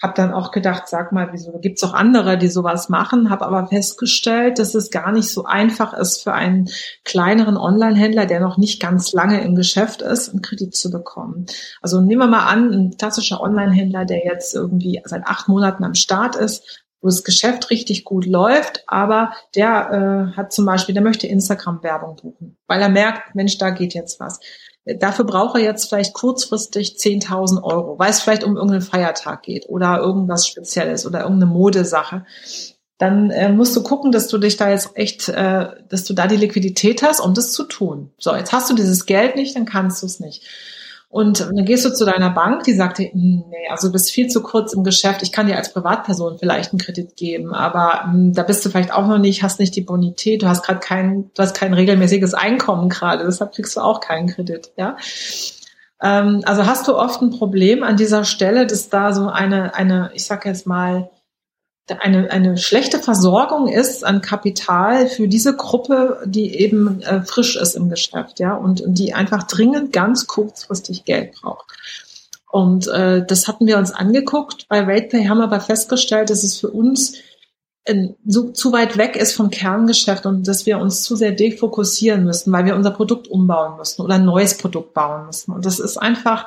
[0.00, 3.66] Hab dann auch gedacht, sag mal, wieso gibt's auch andere, die sowas machen, habe aber
[3.66, 6.68] festgestellt, dass es gar nicht so einfach ist für einen
[7.04, 11.46] kleineren Online-Händler, der noch nicht ganz lange im Geschäft ist, einen Kredit zu bekommen.
[11.82, 15.94] Also nehmen wir mal an, ein klassischer Online-Händler, der jetzt irgendwie seit acht Monaten am
[15.94, 21.02] Start ist, wo das Geschäft richtig gut läuft, aber der äh, hat zum Beispiel, der
[21.02, 24.40] möchte Instagram-Werbung buchen, weil er merkt, Mensch, da geht jetzt was.
[24.98, 29.68] Dafür braucht er jetzt vielleicht kurzfristig 10.000 Euro, weil es vielleicht um irgendeinen Feiertag geht
[29.68, 32.24] oder irgendwas Spezielles oder irgendeine Modesache.
[32.96, 36.26] Dann äh, musst du gucken, dass du dich da jetzt echt, äh, dass du da
[36.26, 38.10] die Liquidität hast, um das zu tun.
[38.18, 40.44] So, jetzt hast du dieses Geld nicht, dann kannst du es nicht.
[41.10, 44.10] Und dann gehst du zu deiner Bank, die sagt dir, hm, nee, also du bist
[44.10, 45.22] viel zu kurz im Geschäft.
[45.22, 48.68] Ich kann dir als Privatperson vielleicht einen Kredit geben, aber mh, hm, da bist du
[48.68, 51.72] vielleicht auch noch nicht, hast nicht die Bonität, du hast gerade kein, du hast kein
[51.72, 54.96] regelmäßiges Einkommen gerade, deshalb kriegst du auch keinen Kredit, ja.
[56.02, 60.10] Ähm, also hast du oft ein Problem an dieser Stelle, dass da so eine, eine,
[60.12, 61.10] ich sag jetzt mal,
[62.00, 67.74] eine, eine schlechte Versorgung ist an Kapital für diese Gruppe, die eben äh, frisch ist
[67.74, 71.66] im Geschäft, ja, und, und die einfach dringend ganz kurzfristig Geld braucht.
[72.50, 74.68] Und äh, das hatten wir uns angeguckt.
[74.68, 77.14] Bei RatePay haben wir aber festgestellt, dass es für uns
[77.84, 82.24] in, so, zu weit weg ist vom Kerngeschäft und dass wir uns zu sehr defokussieren
[82.24, 85.52] müssen, weil wir unser Produkt umbauen müssen oder ein neues Produkt bauen müssen.
[85.52, 86.46] Und das ist einfach,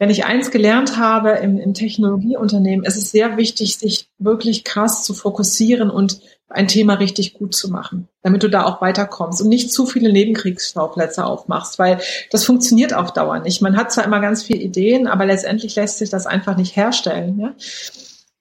[0.00, 5.04] wenn ich eins gelernt habe im, im Technologieunternehmen, ist es sehr wichtig, sich wirklich krass
[5.04, 9.48] zu fokussieren und ein Thema richtig gut zu machen, damit du da auch weiterkommst und
[9.50, 13.60] nicht zu viele Nebenkriegsschauplätze aufmachst, weil das funktioniert auf Dauer nicht.
[13.60, 17.38] Man hat zwar immer ganz viele Ideen, aber letztendlich lässt sich das einfach nicht herstellen.
[17.38, 17.54] Ja?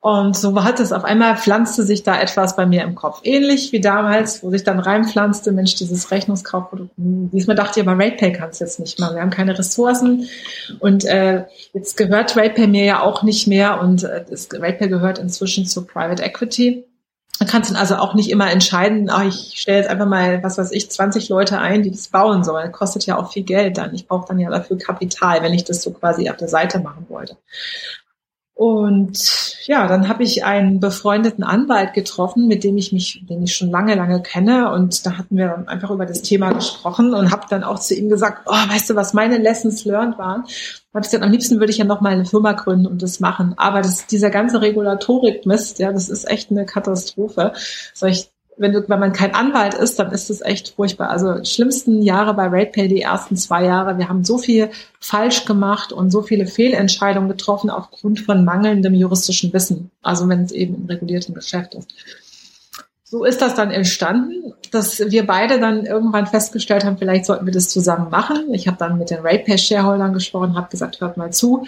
[0.01, 3.19] Und so hat es auf einmal pflanzte sich da etwas bei mir im Kopf.
[3.23, 6.91] Ähnlich wie damals, wo sich dann reinpflanzte, Mensch, dieses Rechnungskaufprodukt.
[6.95, 9.13] Diesmal dachte ich aber, RatePay kann es jetzt nicht mehr.
[9.13, 10.29] Wir haben keine Ressourcen.
[10.79, 11.43] Und äh,
[11.73, 13.81] jetzt gehört RatePay mir ja auch nicht mehr.
[13.81, 16.85] Und äh, das, RatePay gehört inzwischen zu Private Equity.
[17.39, 20.57] Man kann es also auch nicht immer entscheiden, ach, ich stelle jetzt einfach mal, was
[20.57, 22.69] weiß ich, 20 Leute ein, die das bauen sollen.
[22.69, 23.95] Das kostet ja auch viel Geld dann.
[23.95, 27.05] Ich brauche dann ja dafür Kapital, wenn ich das so quasi auf der Seite machen
[27.07, 27.37] wollte.
[28.59, 33.55] Und ja, dann habe ich einen befreundeten Anwalt getroffen, mit dem ich mich, den ich
[33.55, 34.73] schon lange, lange kenne.
[34.73, 38.09] Und da hatten wir einfach über das Thema gesprochen und habe dann auch zu ihm
[38.09, 40.41] gesagt, oh, weißt du, was meine Lessons learned waren?
[40.93, 43.21] habe ich gesagt, am liebsten würde ich ja noch mal eine Firma gründen und das
[43.21, 43.53] machen.
[43.55, 47.53] Aber das, dieser ganze Regulatorik-Mist, ja, das ist echt eine Katastrophe.
[47.93, 48.29] Soll ich
[48.59, 51.09] wenn, du, wenn man kein Anwalt ist, dann ist es echt furchtbar.
[51.09, 55.93] Also schlimmsten Jahre bei RatePay, die ersten zwei Jahre, wir haben so viel falsch gemacht
[55.93, 59.91] und so viele Fehlentscheidungen getroffen aufgrund von mangelndem juristischen Wissen.
[60.01, 61.91] Also wenn es eben im regulierten Geschäft ist.
[63.03, 67.53] So ist das dann entstanden, dass wir beide dann irgendwann festgestellt haben, vielleicht sollten wir
[67.53, 68.53] das zusammen machen.
[68.53, 71.65] Ich habe dann mit den RatePay-Shareholdern gesprochen, habe gesagt, hört mal zu,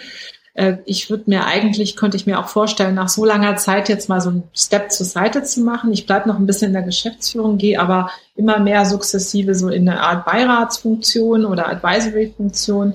[0.54, 4.08] äh, ich würde mir eigentlich, könnte ich mir auch vorstellen, nach so langer Zeit jetzt
[4.08, 5.92] mal so einen Step zur Seite zu machen.
[5.92, 9.88] Ich bleibe noch ein bisschen in der Geschäftsführung, gehe aber immer mehr sukzessive so in
[9.88, 12.94] eine Art Beiratsfunktion oder Advisory-Funktion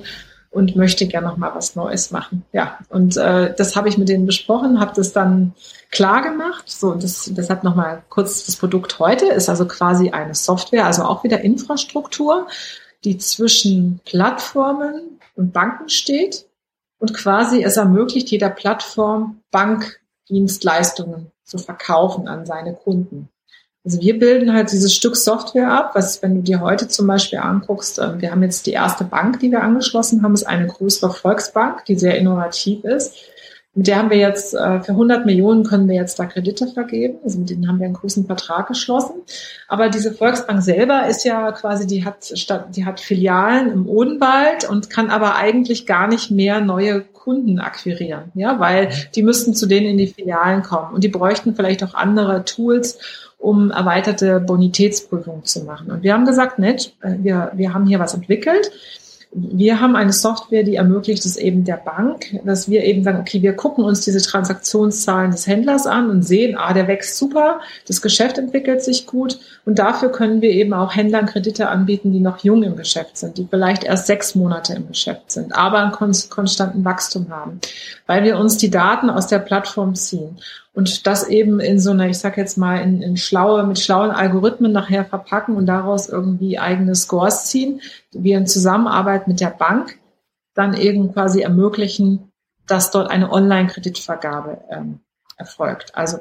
[0.51, 2.43] und möchte gerne noch mal was Neues machen.
[2.51, 5.53] Ja, und äh, das habe ich mit denen besprochen, habe das dann
[5.91, 6.63] klar gemacht.
[6.67, 11.03] So, das, deshalb noch mal kurz das Produkt heute ist also quasi eine Software, also
[11.03, 12.47] auch wieder Infrastruktur,
[13.03, 16.46] die zwischen Plattformen und Banken steht
[16.99, 23.29] und quasi es ermöglicht jeder Plattform Bankdienstleistungen zu verkaufen an seine Kunden.
[23.85, 27.39] Also wir bilden halt dieses Stück Software ab, was, wenn du dir heute zum Beispiel
[27.39, 31.13] anguckst, ähm, wir haben jetzt die erste Bank, die wir angeschlossen haben, ist eine größere
[31.13, 33.15] Volksbank, die sehr innovativ ist.
[33.77, 37.19] Mit der haben wir jetzt, äh, für 100 Millionen können wir jetzt da Kredite vergeben.
[37.23, 39.13] Also mit denen haben wir einen großen Vertrag geschlossen.
[39.67, 42.33] Aber diese Volksbank selber ist ja quasi, die hat,
[42.75, 48.31] die hat Filialen im Odenwald und kann aber eigentlich gar nicht mehr neue Kunden akquirieren.
[48.33, 50.95] Ja, weil die müssten zu denen in die Filialen kommen.
[50.95, 52.97] Und die bräuchten vielleicht auch andere Tools,
[53.37, 55.91] um erweiterte Bonitätsprüfungen zu machen.
[55.91, 58.71] Und wir haben gesagt, nett, äh, wir, wir haben hier was entwickelt
[59.39, 63.41] wir haben eine Software, die ermöglicht es eben der Bank, dass wir eben sagen, okay,
[63.43, 68.01] wir gucken uns diese Transaktionszahlen des Händlers an und sehen, ah, der wächst super, das
[68.01, 72.43] Geschäft entwickelt sich gut und dafür können wir eben auch Händlern Kredite anbieten, die noch
[72.43, 75.91] jung im Geschäft sind, die vielleicht erst sechs Monate im Geschäft sind, aber einen
[76.29, 77.59] konstanten Wachstum haben,
[78.07, 80.37] weil wir uns die Daten aus der Plattform ziehen
[80.77, 84.11] und das eben in so einer, ich sag jetzt mal, in, in schlaue, mit schlauen
[84.11, 89.97] Algorithmen nachher verpacken und daraus irgendwie eigene Scores ziehen, wir in Zusammenarbeit mit der Bank
[90.53, 92.31] dann eben quasi ermöglichen,
[92.67, 94.99] dass dort eine Online-Kreditvergabe ähm,
[95.35, 95.95] erfolgt.
[95.95, 96.19] Also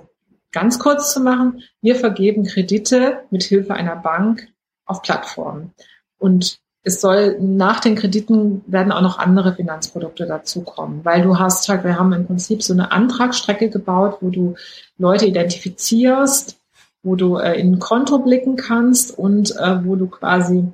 [0.52, 4.48] ganz kurz zu machen, wir vergeben Kredite mit Hilfe einer Bank
[4.86, 5.74] auf Plattformen.
[6.16, 11.68] Und es soll nach den Krediten werden auch noch andere Finanzprodukte dazukommen, weil du hast
[11.68, 14.54] halt, wir haben im Prinzip so eine Antragsstrecke gebaut, wo du
[14.96, 16.56] Leute identifizierst,
[17.02, 20.68] wo du äh, in ein Konto blicken kannst und äh, wo du quasi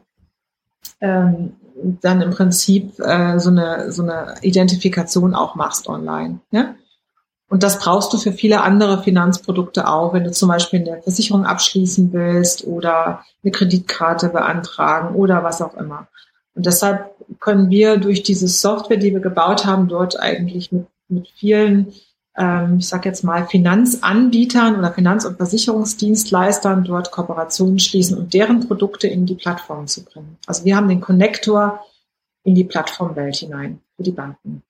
[1.01, 1.55] ähm,
[2.03, 6.41] dann im Prinzip äh, so eine so eine Identifikation auch machst online.
[6.51, 6.75] Ja?
[7.53, 11.45] Und das brauchst du für viele andere Finanzprodukte auch, wenn du zum Beispiel eine Versicherung
[11.45, 16.09] abschließen willst oder eine Kreditkarte beantragen oder was auch immer.
[16.55, 21.29] Und deshalb können wir durch diese Software, die wir gebaut haben, dort eigentlich mit, mit
[21.29, 21.93] vielen,
[22.39, 28.67] ähm, ich sage jetzt mal, Finanzanbietern oder Finanz- und Versicherungsdienstleistern dort Kooperationen schließen und deren
[28.67, 30.39] Produkte in die Plattform zu bringen.
[30.47, 31.85] Also wir haben den Connector
[32.45, 34.63] in die Plattformwelt hinein für die Banken.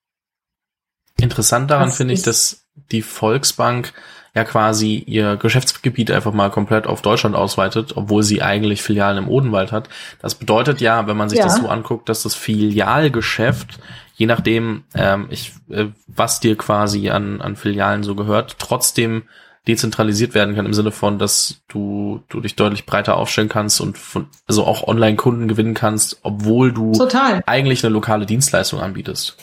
[1.17, 3.93] Interessant daran finde ich, dass die Volksbank
[4.35, 9.29] ja quasi ihr Geschäftsgebiet einfach mal komplett auf Deutschland ausweitet, obwohl sie eigentlich Filialen im
[9.29, 9.89] Odenwald hat.
[10.21, 11.45] Das bedeutet ja, wenn man sich ja.
[11.45, 13.79] das so anguckt, dass das Filialgeschäft,
[14.15, 19.25] je nachdem, ähm, ich, äh, was dir quasi an, an Filialen so gehört, trotzdem
[19.69, 23.97] dezentralisiert werden kann im Sinne von, dass du, du dich deutlich breiter aufstellen kannst und
[23.97, 27.45] von, also auch Online-Kunden gewinnen kannst, obwohl du Total.
[27.47, 29.37] eigentlich eine lokale Dienstleistung anbietest.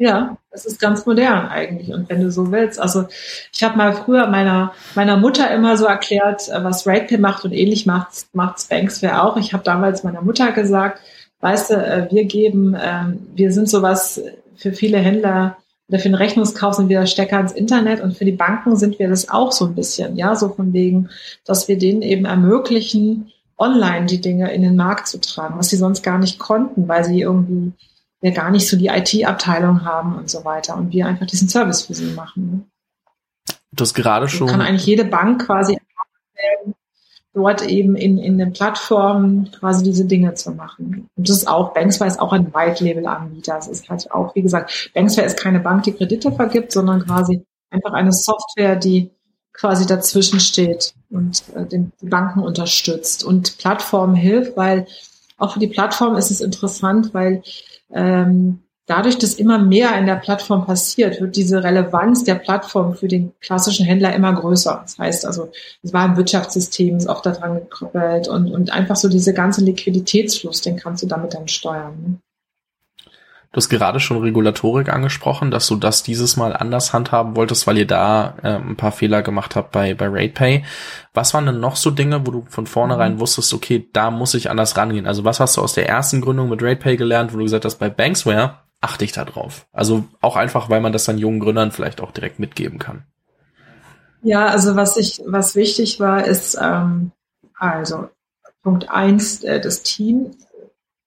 [0.00, 1.92] Ja, es ist ganz modern eigentlich.
[1.92, 3.04] Und wenn du so willst, also
[3.52, 7.52] ich habe mal früher meiner meiner Mutter immer so erklärt, äh, was RatePay macht und
[7.52, 9.36] ähnlich macht macht Banksware auch.
[9.36, 11.00] Ich habe damals meiner Mutter gesagt,
[11.40, 14.22] weißt du, äh, wir geben, ähm, wir sind sowas
[14.56, 15.58] für viele Händler
[15.90, 19.10] oder für den Rechnungskauf sind wir Stecker ins Internet und für die Banken sind wir
[19.10, 21.10] das auch so ein bisschen, ja, so von wegen,
[21.44, 25.76] dass wir denen eben ermöglichen, online die Dinge in den Markt zu tragen, was sie
[25.76, 27.74] sonst gar nicht konnten, weil sie irgendwie
[28.22, 31.82] ja gar nicht so die IT-Abteilung haben und so weiter und wir einfach diesen Service
[31.82, 32.50] für sie machen.
[32.50, 33.54] Ne?
[33.72, 34.48] Das gerade schon.
[34.48, 35.78] Kann eigentlich jede Bank quasi
[37.32, 41.08] dort eben in, in den Plattformen quasi diese Dinge zu machen.
[41.16, 43.54] Und das ist auch, Banksware ist auch ein White-Label-Anbieter.
[43.54, 47.44] Das ist halt auch, wie gesagt, Banksware ist keine Bank, die Kredite vergibt, sondern quasi
[47.70, 49.10] einfach eine Software, die
[49.52, 54.86] quasi dazwischen steht und äh, den, die Banken unterstützt und Plattformen hilft, weil
[55.36, 57.42] auch für die Plattform ist es interessant, weil
[57.94, 63.08] ähm, dadurch, dass immer mehr in der Plattform passiert, wird diese Relevanz der Plattform für
[63.08, 64.80] den klassischen Händler immer größer.
[64.82, 65.50] Das heißt also,
[65.82, 70.60] es war ein Wirtschaftssystem, ist oft daran gekoppelt und, und einfach so diese ganze Liquiditätsfluss,
[70.60, 72.20] den kannst du damit dann steuern.
[73.52, 77.78] Du hast gerade schon Regulatorik angesprochen, dass du das dieses Mal anders handhaben wolltest, weil
[77.78, 80.64] ihr da äh, ein paar Fehler gemacht habt bei, bei RatePay.
[81.14, 83.20] Was waren denn noch so Dinge, wo du von vornherein mhm.
[83.20, 85.06] wusstest, okay, da muss ich anders rangehen?
[85.06, 87.80] Also was hast du aus der ersten Gründung mit RatePay gelernt, wo du gesagt hast,
[87.80, 89.66] bei Banksware achte ich da drauf?
[89.72, 93.02] Also auch einfach, weil man das dann jungen Gründern vielleicht auch direkt mitgeben kann.
[94.22, 97.10] Ja, also was ich, was wichtig war, ist, ähm,
[97.58, 98.10] also
[98.62, 100.36] Punkt eins, äh, das Team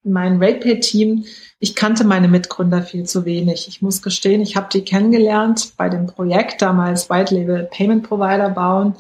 [0.04, 1.26] mein RatePay-Team,
[1.60, 3.68] ich kannte meine Mitgründer viel zu wenig.
[3.68, 8.50] Ich muss gestehen, ich habe die kennengelernt bei dem Projekt damals White Label Payment Provider
[8.50, 8.96] bauen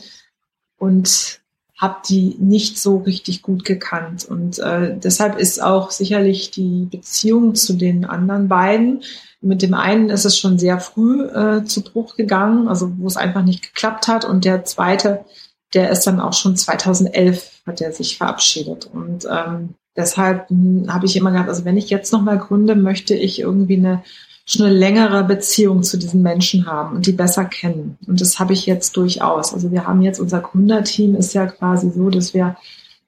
[0.77, 1.41] und
[1.77, 4.25] habe die nicht so richtig gut gekannt.
[4.25, 9.03] Und äh, deshalb ist auch sicherlich die Beziehung zu den anderen beiden.
[9.41, 13.17] Mit dem einen ist es schon sehr früh äh, zu Bruch gegangen, also wo es
[13.17, 14.23] einfach nicht geklappt hat.
[14.23, 15.25] Und der zweite,
[15.73, 18.89] der ist dann auch schon 2011 hat er sich verabschiedet.
[18.93, 23.15] Und ähm, deshalb hm, habe ich immer gedacht, also wenn ich jetzt nochmal gründe, möchte
[23.15, 24.03] ich irgendwie eine
[24.45, 27.97] schon eine längere Beziehung zu diesen Menschen haben und die besser kennen.
[28.07, 29.53] Und das habe ich jetzt durchaus.
[29.53, 32.57] Also wir haben jetzt unser Gründerteam ist ja quasi so, dass wir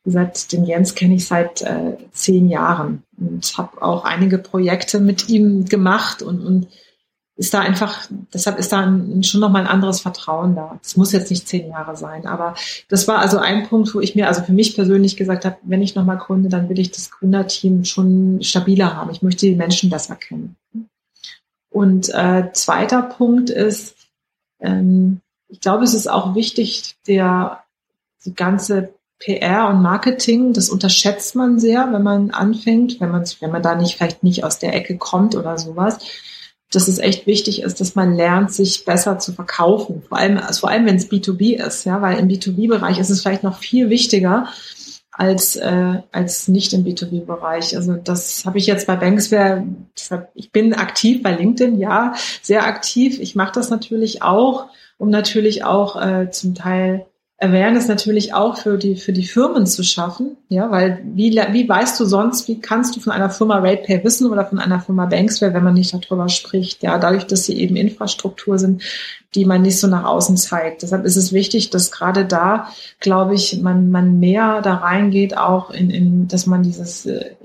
[0.05, 4.99] wie gesagt, den Jens kenne ich seit äh, zehn Jahren und habe auch einige Projekte
[4.99, 6.67] mit ihm gemacht und, und
[7.37, 10.79] ist da einfach, deshalb ist da ein, schon nochmal ein anderes Vertrauen da.
[10.81, 12.55] Es muss jetzt nicht zehn Jahre sein, aber
[12.87, 15.81] das war also ein Punkt, wo ich mir also für mich persönlich gesagt habe, wenn
[15.81, 19.11] ich nochmal gründe, dann will ich das Gründerteam schon stabiler haben.
[19.11, 20.55] Ich möchte die Menschen besser kennen.
[21.69, 23.95] Und äh, zweiter Punkt ist,
[24.61, 25.19] ähm,
[25.49, 27.63] ich glaube, es ist auch wichtig, der
[28.23, 33.51] die ganze PR und Marketing, das unterschätzt man sehr, wenn man anfängt, wenn man, wenn
[33.51, 35.99] man da nicht vielleicht nicht aus der Ecke kommt oder sowas
[36.71, 40.03] dass es echt wichtig ist, dass man lernt, sich besser zu verkaufen.
[40.07, 43.21] Vor allem, also vor allem wenn es B2B ist, ja, weil im B2B-Bereich ist es
[43.21, 44.47] vielleicht noch viel wichtiger
[45.11, 47.77] als, äh, als nicht im B2B-Bereich.
[47.77, 49.65] Also das habe ich jetzt bei Banksware,
[50.33, 53.19] ich bin aktiv bei LinkedIn, ja, sehr aktiv.
[53.19, 57.05] Ich mache das natürlich auch, um natürlich auch äh, zum Teil
[57.49, 60.37] Awareness natürlich auch für die, für die Firmen zu schaffen.
[60.49, 64.29] Ja, weil wie, wie weißt du sonst, wie kannst du von einer Firma RatePay wissen
[64.29, 66.83] oder von einer Firma Banksware, wenn man nicht darüber spricht?
[66.83, 68.83] Ja, dadurch, dass sie eben Infrastruktur sind,
[69.33, 70.81] die man nicht so nach außen zeigt.
[70.81, 72.69] Deshalb ist es wichtig, dass gerade da,
[72.99, 77.35] glaube ich, man, man mehr da reingeht, auch in, in, dass man dieses äh,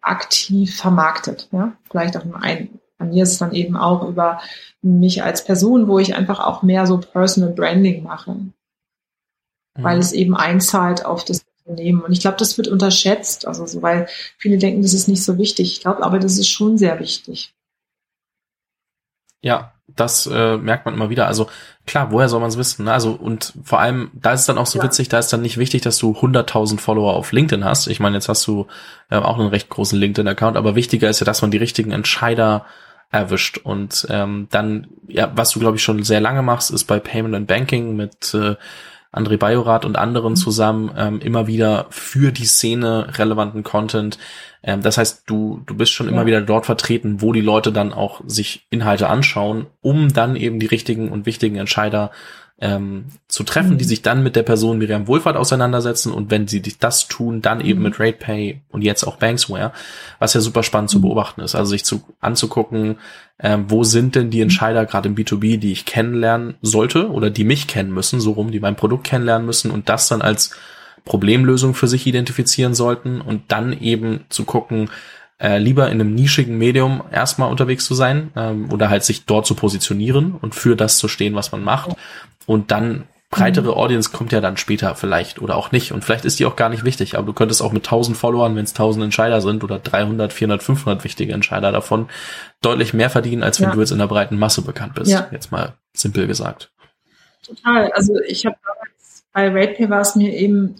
[0.00, 1.48] aktiv vermarktet.
[1.52, 4.40] Ja, vielleicht auch nur ein, bei mir ist es dann eben auch über
[4.82, 8.36] mich als Person, wo ich einfach auch mehr so Personal Branding mache
[9.76, 10.02] weil mhm.
[10.02, 12.02] es eben einzahlt auf das Unternehmen.
[12.02, 14.06] Und ich glaube, das wird unterschätzt, also so, weil
[14.38, 15.72] viele denken, das ist nicht so wichtig.
[15.72, 17.52] Ich glaube, aber das ist schon sehr wichtig.
[19.42, 21.26] Ja, das äh, merkt man immer wieder.
[21.26, 21.48] Also
[21.86, 22.86] klar, woher soll man es wissen?
[22.86, 22.92] Ne?
[22.92, 24.84] Also und vor allem, da ist es dann auch so ja.
[24.84, 27.86] witzig, da ist dann nicht wichtig, dass du 100.000 Follower auf LinkedIn hast.
[27.86, 28.66] Ich meine, jetzt hast du
[29.10, 32.66] äh, auch einen recht großen LinkedIn-Account, aber wichtiger ist ja, dass man die richtigen Entscheider
[33.10, 33.58] erwischt.
[33.58, 37.34] Und ähm, dann, ja, was du glaube ich schon sehr lange machst, ist bei Payment
[37.34, 38.56] and Banking mit äh,
[39.16, 40.36] André Bajorat und anderen mhm.
[40.36, 44.18] zusammen ähm, immer wieder für die Szene relevanten Content.
[44.62, 46.12] Ähm, das heißt, du, du bist schon ja.
[46.12, 50.60] immer wieder dort vertreten, wo die Leute dann auch sich Inhalte anschauen, um dann eben
[50.60, 52.10] die richtigen und wichtigen Entscheider
[52.58, 53.78] ähm, zu treffen, mhm.
[53.78, 57.60] die sich dann mit der Person Miriam Wohlfahrt auseinandersetzen und wenn sie das tun, dann
[57.60, 57.86] eben mhm.
[57.86, 59.72] mit RatePay und jetzt auch Banksware,
[60.18, 61.02] was ja super spannend zu mhm.
[61.02, 61.54] beobachten ist.
[61.54, 62.98] Also sich zu anzugucken,
[63.38, 67.44] ähm, wo sind denn die Entscheider gerade im B2B, die ich kennenlernen sollte oder die
[67.44, 70.52] mich kennen müssen, so rum, die mein Produkt kennenlernen müssen und das dann als
[71.04, 74.90] Problemlösung für sich identifizieren sollten und dann eben zu gucken,
[75.38, 79.46] äh, lieber in einem nischigen Medium erstmal unterwegs zu sein ähm, oder halt sich dort
[79.46, 81.90] zu positionieren und für das zu stehen, was man macht.
[82.46, 83.78] Und dann breitere mhm.
[83.78, 85.92] Audience kommt ja dann später vielleicht oder auch nicht.
[85.92, 88.56] Und vielleicht ist die auch gar nicht wichtig, aber du könntest auch mit 1000 Followern,
[88.56, 92.08] wenn es 1000 Entscheider sind oder 300, 400, 500 wichtige Entscheider davon,
[92.62, 93.74] deutlich mehr verdienen, als wenn ja.
[93.74, 95.10] du jetzt in der breiten Masse bekannt bist.
[95.10, 95.28] Ja.
[95.32, 96.70] Jetzt mal simpel gesagt.
[97.44, 97.92] Total.
[97.92, 98.56] Also ich habe
[99.32, 100.76] bei RatePay war es mir eben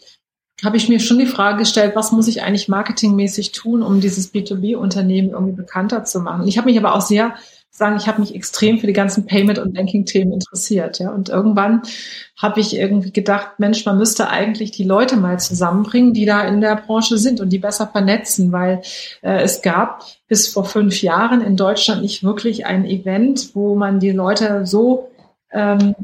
[0.65, 4.33] habe ich mir schon die Frage gestellt, was muss ich eigentlich marketingmäßig tun, um dieses
[4.33, 6.49] B2B-Unternehmen irgendwie bekannter zu machen.
[6.49, 7.35] Ich habe mich aber auch sehr
[7.77, 10.99] sagen, ich habe mich extrem für die ganzen Payment- und Banking-Themen interessiert.
[10.99, 11.11] Ja.
[11.11, 11.83] Und irgendwann
[12.39, 16.63] habe ich irgendwie gedacht, Mensch, man müsste eigentlich die Leute mal zusammenbringen, die da in
[16.63, 18.81] der Branche sind und die besser vernetzen, weil
[19.21, 24.01] äh, es gab bis vor fünf Jahren in Deutschland nicht wirklich ein Event, wo man
[24.01, 25.11] die Leute so
[25.53, 25.95] ähm,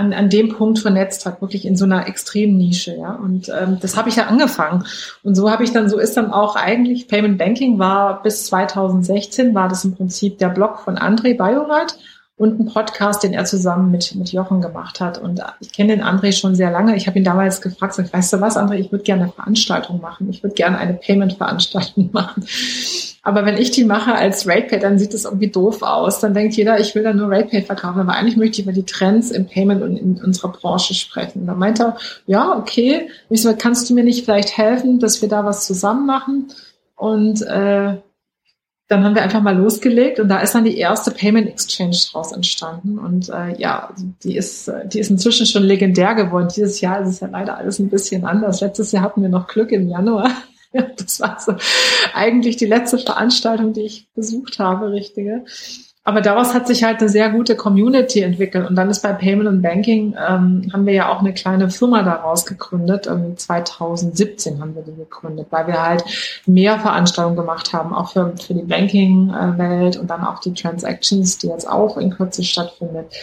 [0.00, 3.12] an, an dem Punkt vernetzt hat, wirklich in so einer extremen Nische, ja.
[3.12, 4.84] Und ähm, das habe ich ja angefangen.
[5.22, 9.54] Und so habe ich dann, so ist dann auch eigentlich Payment Banking war bis 2016
[9.54, 11.98] war das im Prinzip der Blog von André Bajorat
[12.40, 15.18] und ein Podcast, den er zusammen mit, mit Jochen gemacht hat.
[15.18, 16.96] Und ich kenne den André schon sehr lange.
[16.96, 20.00] Ich habe ihn damals gefragt, sag, weißt du was, André, ich würde gerne eine Veranstaltung
[20.00, 20.30] machen.
[20.30, 22.46] Ich würde gerne eine Payment-Veranstaltung machen.
[23.22, 26.20] Aber wenn ich die mache als RatePay, dann sieht das irgendwie doof aus.
[26.20, 28.00] Dann denkt jeder, ich will da nur RatePay verkaufen.
[28.00, 31.46] Aber eigentlich möchte ich über die Trends im Payment und in unserer Branche sprechen.
[31.46, 33.10] Da meinte er, ja, okay.
[33.28, 36.48] Ich so, kannst du mir nicht vielleicht helfen, dass wir da was zusammen machen?
[36.96, 37.96] Und äh,
[38.90, 42.32] dann haben wir einfach mal losgelegt und da ist dann die erste Payment Exchange draus
[42.32, 42.98] entstanden.
[42.98, 46.48] Und äh, ja, die ist, die ist inzwischen schon legendär geworden.
[46.54, 48.60] Dieses Jahr ist es ja leider alles ein bisschen anders.
[48.60, 50.32] Letztes Jahr hatten wir noch Glück im Januar.
[50.72, 51.54] das war so
[52.14, 55.44] eigentlich die letzte Veranstaltung, die ich besucht habe, richtige.
[56.02, 58.68] Aber daraus hat sich halt eine sehr gute Community entwickelt.
[58.68, 62.02] Und dann ist bei Payment und Banking, ähm, haben wir ja auch eine kleine Firma
[62.02, 63.06] daraus gegründet.
[63.06, 66.04] Ähm, 2017 haben wir die gegründet, weil wir halt
[66.46, 71.48] mehr Veranstaltungen gemacht haben, auch für, für die Banking-Welt und dann auch die Transactions, die
[71.48, 73.14] jetzt auch in Kürze stattfindet.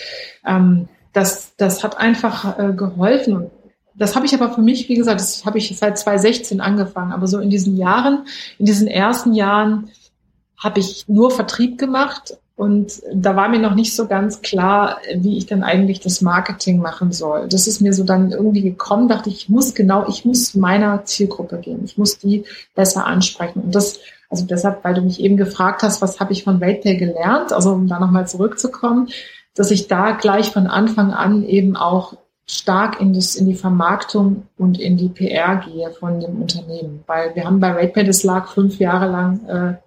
[0.45, 3.49] Ähm, das, das hat einfach äh, geholfen.
[3.95, 7.11] Das habe ich aber für mich, wie gesagt, das habe ich seit 2016 angefangen.
[7.11, 8.27] Aber so in diesen Jahren,
[8.59, 9.89] in diesen ersten Jahren
[10.57, 15.37] habe ich nur Vertrieb gemacht und da war mir noch nicht so ganz klar, wie
[15.37, 17.47] ich dann eigentlich das Marketing machen soll.
[17.47, 21.05] Das ist mir so dann irgendwie gekommen, dachte ich, ich muss genau, ich muss meiner
[21.05, 21.81] Zielgruppe gehen.
[21.85, 23.61] Ich muss die besser ansprechen.
[23.61, 26.97] Und das, also deshalb, weil du mich eben gefragt hast, was habe ich von RatePay
[26.97, 29.09] gelernt, also um da nochmal zurückzukommen,
[29.53, 34.47] dass ich da gleich von Anfang an eben auch stark in, das, in die Vermarktung
[34.57, 37.03] und in die PR gehe von dem Unternehmen.
[37.05, 39.79] Weil wir haben bei RatePay, das lag fünf Jahre lang, äh, haben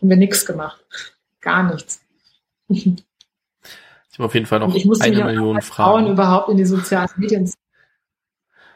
[0.00, 0.84] wir nichts gemacht.
[1.40, 2.00] Gar nichts.
[4.08, 5.62] Ich habe auf jeden Fall noch ich eine Million Fragen.
[5.62, 7.52] Frauen überhaupt in die sozialen Medien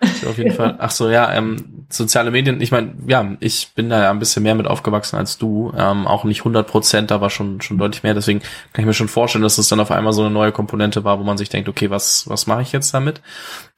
[0.03, 0.77] ich auf jeden Fall.
[0.79, 2.61] Ach so, ja, ähm, soziale Medien.
[2.61, 5.73] Ich meine, ja, ich bin da ja ein bisschen mehr mit aufgewachsen als du.
[5.77, 8.15] Ähm, auch nicht 100 Prozent, aber schon schon deutlich mehr.
[8.15, 11.05] Deswegen kann ich mir schon vorstellen, dass es dann auf einmal so eine neue Komponente
[11.05, 13.21] war, wo man sich denkt, okay, was was mache ich jetzt damit?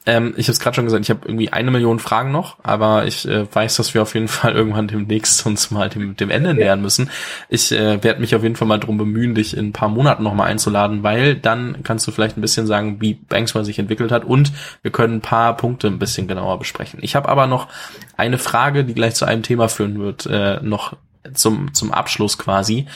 [0.04, 3.06] Ähm, ich habe es gerade schon gesagt, ich habe irgendwie eine Million Fragen noch, aber
[3.06, 6.54] ich äh, weiß, dass wir auf jeden Fall irgendwann demnächst uns mal dem, dem Ende
[6.54, 7.08] nähern müssen.
[7.48, 10.24] Ich äh, werde mich auf jeden Fall mal drum bemühen, dich in ein paar Monaten
[10.24, 14.24] nochmal einzuladen, weil dann kannst du vielleicht ein bisschen sagen, wie Banksware sich entwickelt hat
[14.24, 16.98] und wir können ein paar Punkte ein bisschen genauer besprechen.
[17.02, 17.68] Ich habe aber noch
[18.16, 20.96] eine Frage, die gleich zu einem Thema führen wird, äh, noch
[21.32, 22.86] zum, zum Abschluss quasi.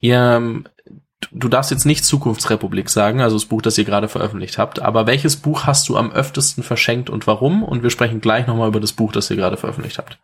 [0.00, 0.64] Ihr
[1.32, 5.06] du darfst jetzt nicht Zukunftsrepublik sagen, also das Buch, das ihr gerade veröffentlicht habt, aber
[5.06, 7.62] welches Buch hast du am öftesten verschenkt und warum?
[7.62, 10.18] Und wir sprechen gleich nochmal über das Buch, das ihr gerade veröffentlicht habt.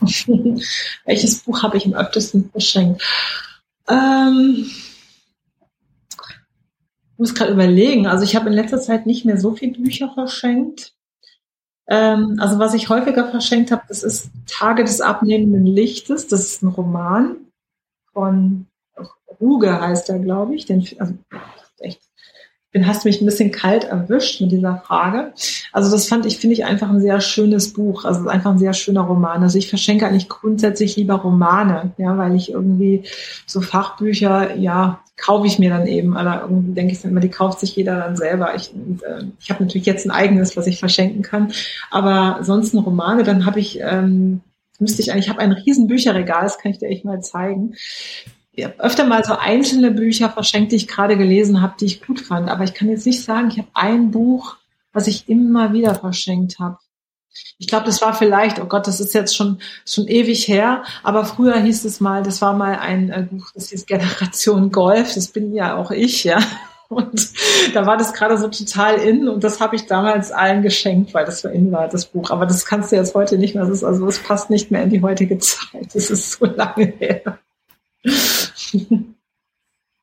[1.04, 3.02] welches Buch habe ich am öftesten verschenkt?
[3.88, 4.66] Ähm,
[7.12, 8.06] ich muss gerade überlegen.
[8.06, 10.94] Also ich habe in letzter Zeit nicht mehr so viele Bücher verschenkt.
[11.86, 16.26] Ähm, also was ich häufiger verschenkt habe, das ist Tage des abnehmenden Lichtes.
[16.26, 17.36] Das ist ein Roman
[18.12, 18.66] von
[19.44, 20.66] Ruge heißt er, glaube ich.
[20.66, 21.14] Den, also
[21.78, 22.00] echt
[22.74, 25.32] bin, hast mich ein bisschen kalt erwischt mit dieser Frage.
[25.72, 28.04] Also das fand ich, finde ich einfach ein sehr schönes Buch.
[28.04, 29.44] Also einfach ein sehr schöner Roman.
[29.44, 33.04] Also ich verschenke eigentlich grundsätzlich lieber Romane, ja, weil ich irgendwie
[33.46, 36.16] so Fachbücher, ja, kaufe ich mir dann eben.
[36.16, 38.56] Aber irgendwie denke ich immer, die kauft sich jeder dann selber.
[38.56, 41.52] Ich, äh, ich habe natürlich jetzt ein eigenes, was ich verschenken kann.
[41.92, 44.40] Aber sonst Romane, dann habe ich, ähm,
[44.80, 47.74] müsste ich eigentlich, ich habe ein riesen Bücherregal, das kann ich dir echt mal zeigen
[48.78, 52.48] öfter mal so einzelne Bücher verschenkt, die ich gerade gelesen habe, die ich gut fand.
[52.48, 54.56] Aber ich kann jetzt nicht sagen, ich habe ein Buch,
[54.92, 56.78] was ich immer wieder verschenkt habe.
[57.58, 61.24] Ich glaube, das war vielleicht, oh Gott, das ist jetzt schon schon ewig her, aber
[61.24, 65.28] früher hieß es mal, das war mal ein äh, Buch, das hieß Generation Golf, das
[65.28, 66.38] bin ja auch ich, ja.
[66.88, 67.30] Und
[67.74, 71.24] da war das gerade so total in und das habe ich damals allen geschenkt, weil
[71.24, 72.30] das so in war, das Buch.
[72.30, 73.64] Aber das kannst du jetzt heute nicht mehr.
[73.64, 75.94] Das ist, also es passt nicht mehr in die heutige Zeit.
[75.94, 77.38] Das ist so lange her.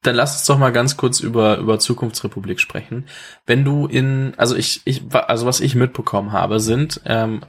[0.04, 3.06] Dann lass uns doch mal ganz kurz über, über Zukunftsrepublik sprechen.
[3.46, 7.42] Wenn du in, also ich, ich, also was ich mitbekommen habe, sind ähm,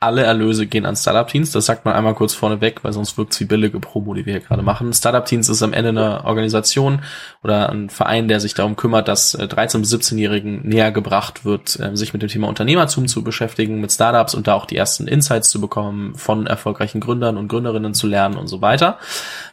[0.00, 1.52] alle Erlöse gehen an Startup-Teams.
[1.52, 4.32] Das sagt man einmal kurz vorneweg, weil sonst wirkt es wie billige Promo, die wir
[4.32, 4.94] hier gerade machen.
[4.94, 7.02] Startup-Teams ist am Ende eine Organisation
[7.44, 11.96] oder ein Verein, der sich darum kümmert, dass 13- bis 17-Jährigen näher gebracht wird, ähm,
[11.96, 15.50] sich mit dem Thema Unternehmertum zu beschäftigen, mit Startups und da auch die ersten Insights
[15.50, 18.98] zu bekommen, von erfolgreichen Gründern und Gründerinnen zu lernen und so weiter.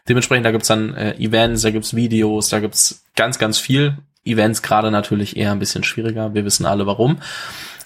[0.08, 3.98] Dementsprechend, da gibt's dann äh, Events, da gibt's Videos, da gibt's ganz, ganz viel.
[4.24, 6.34] Events gerade natürlich eher ein bisschen schwieriger.
[6.34, 7.18] Wir wissen alle warum.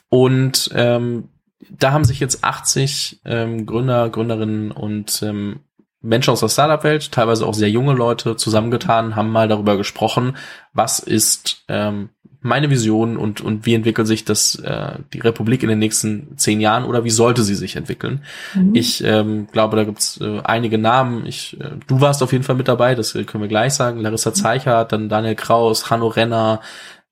[0.09, 1.29] Und ähm,
[1.69, 5.61] da haben sich jetzt 80 ähm, Gründer, Gründerinnen und ähm,
[6.01, 10.35] Menschen aus der Startup-Welt, teilweise auch sehr junge Leute, zusammengetan, haben mal darüber gesprochen,
[10.73, 12.09] was ist ähm,
[12.43, 16.59] meine Vision und, und wie entwickelt sich das äh, die Republik in den nächsten zehn
[16.59, 18.23] Jahren oder wie sollte sie sich entwickeln?
[18.55, 18.73] Mhm.
[18.73, 21.27] Ich ähm, glaube, da gibt's äh, einige Namen.
[21.27, 23.99] Ich, äh, du warst auf jeden Fall mit dabei, das können wir gleich sagen.
[23.99, 26.61] Larissa Zeichert, dann Daniel Kraus, Hanno Renner,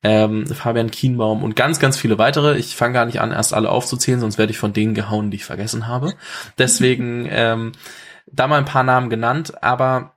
[0.03, 2.57] ähm, Fabian Kienbaum und ganz, ganz viele weitere.
[2.57, 5.37] Ich fange gar nicht an, erst alle aufzuzählen, sonst werde ich von denen gehauen, die
[5.37, 6.13] ich vergessen habe.
[6.57, 7.73] Deswegen ähm,
[8.31, 10.13] da mal ein paar Namen genannt, aber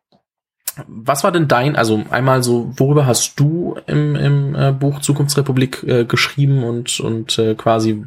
[0.86, 5.82] was war denn dein, also einmal so, worüber hast du im, im äh, Buch Zukunftsrepublik
[5.82, 8.06] äh, geschrieben und, und äh, quasi,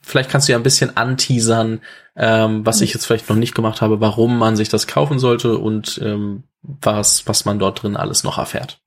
[0.00, 1.80] vielleicht kannst du ja ein bisschen anteasern,
[2.16, 5.58] ähm, was ich jetzt vielleicht noch nicht gemacht habe, warum man sich das kaufen sollte
[5.58, 8.80] und ähm, was, was man dort drin alles noch erfährt.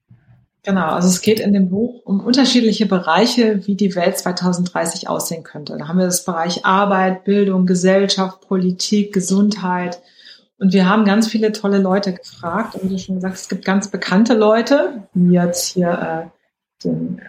[0.68, 5.44] Genau, also es geht in dem Buch um unterschiedliche Bereiche, wie die Welt 2030 aussehen
[5.44, 5.78] könnte.
[5.78, 10.02] Da haben wir das Bereich Arbeit, Bildung, Gesellschaft, Politik, Gesundheit.
[10.58, 12.76] Und wir haben ganz viele tolle Leute gefragt.
[12.76, 17.22] Und wie du schon gesagt es gibt ganz bekannte Leute, wie jetzt hier äh, den,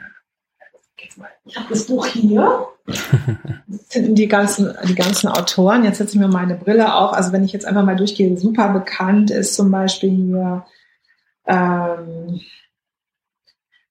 [1.45, 2.67] ich habe das Buch hier.
[2.87, 5.85] Das sind die ganzen, die ganzen Autoren.
[5.85, 7.13] Jetzt setze ich mir meine Brille auf.
[7.13, 10.67] Also wenn ich jetzt einfach mal durchgehe, super bekannt ist zum Beispiel hier
[11.47, 12.41] ähm,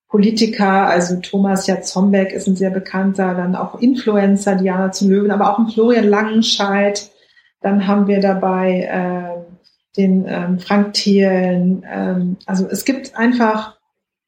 [0.10, 5.52] Politiker, also Thomas Jatzombeck ist ein sehr bekannter, dann auch Influencer, Diana zu Löwen, aber
[5.52, 7.12] auch ein Florian Langenscheidt.
[7.62, 9.48] Dann haben wir dabei äh,
[9.98, 11.86] den ähm, Frank Thielen.
[11.92, 13.77] Ähm, also es gibt einfach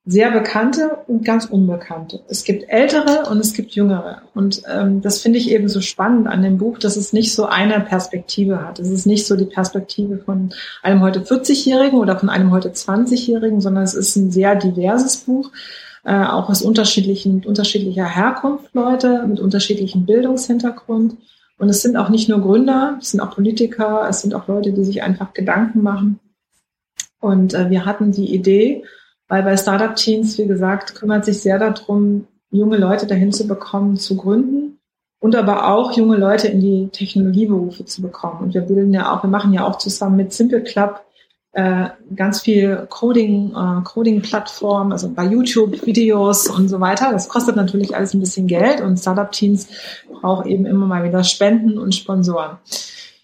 [0.10, 2.22] sehr bekannte und ganz unbekannte.
[2.28, 4.24] Es gibt ältere und es gibt jüngere.
[4.34, 7.46] Und ähm, das finde ich eben so spannend an dem Buch, dass es nicht so
[7.46, 8.80] eine Perspektive hat.
[8.80, 10.50] Es ist nicht so die Perspektive von
[10.82, 15.52] einem heute 40-Jährigen oder von einem heute 20-Jährigen, sondern es ist ein sehr diverses Buch,
[16.04, 21.18] äh, auch aus unterschiedlichen, mit unterschiedlicher Herkunft Leute, mit unterschiedlichem Bildungshintergrund.
[21.60, 24.74] Und es sind auch nicht nur Gründer, es sind auch Politiker, es sind auch Leute,
[24.74, 26.20] die sich einfach Gedanken machen.
[27.20, 28.84] Und äh, wir hatten die Idee,
[29.30, 33.96] weil bei Startup Teams, wie gesagt, kümmert sich sehr darum, junge Leute dahin zu bekommen,
[33.96, 34.80] zu gründen
[35.20, 38.42] und aber auch junge Leute in die Technologieberufe zu bekommen.
[38.42, 41.06] Und wir bilden ja auch, wir machen ja auch zusammen mit Simple Club
[41.52, 47.12] äh, ganz viel Coding, äh, Coding-Plattform, also bei YouTube Videos und so weiter.
[47.12, 49.68] Das kostet natürlich alles ein bisschen Geld und Startup Teams
[50.22, 52.58] braucht eben immer mal wieder Spenden und Sponsoren.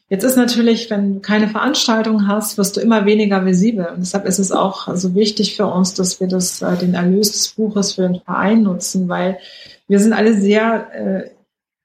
[0.08, 3.88] Jetzt ist natürlich, wenn du keine Veranstaltung hast, wirst du immer weniger visibel.
[3.88, 7.32] Und deshalb ist es auch so wichtig für uns, dass wir das, äh, den Erlös
[7.32, 9.40] des Buches für den Verein nutzen, weil
[9.88, 11.30] wir sind alle sehr äh,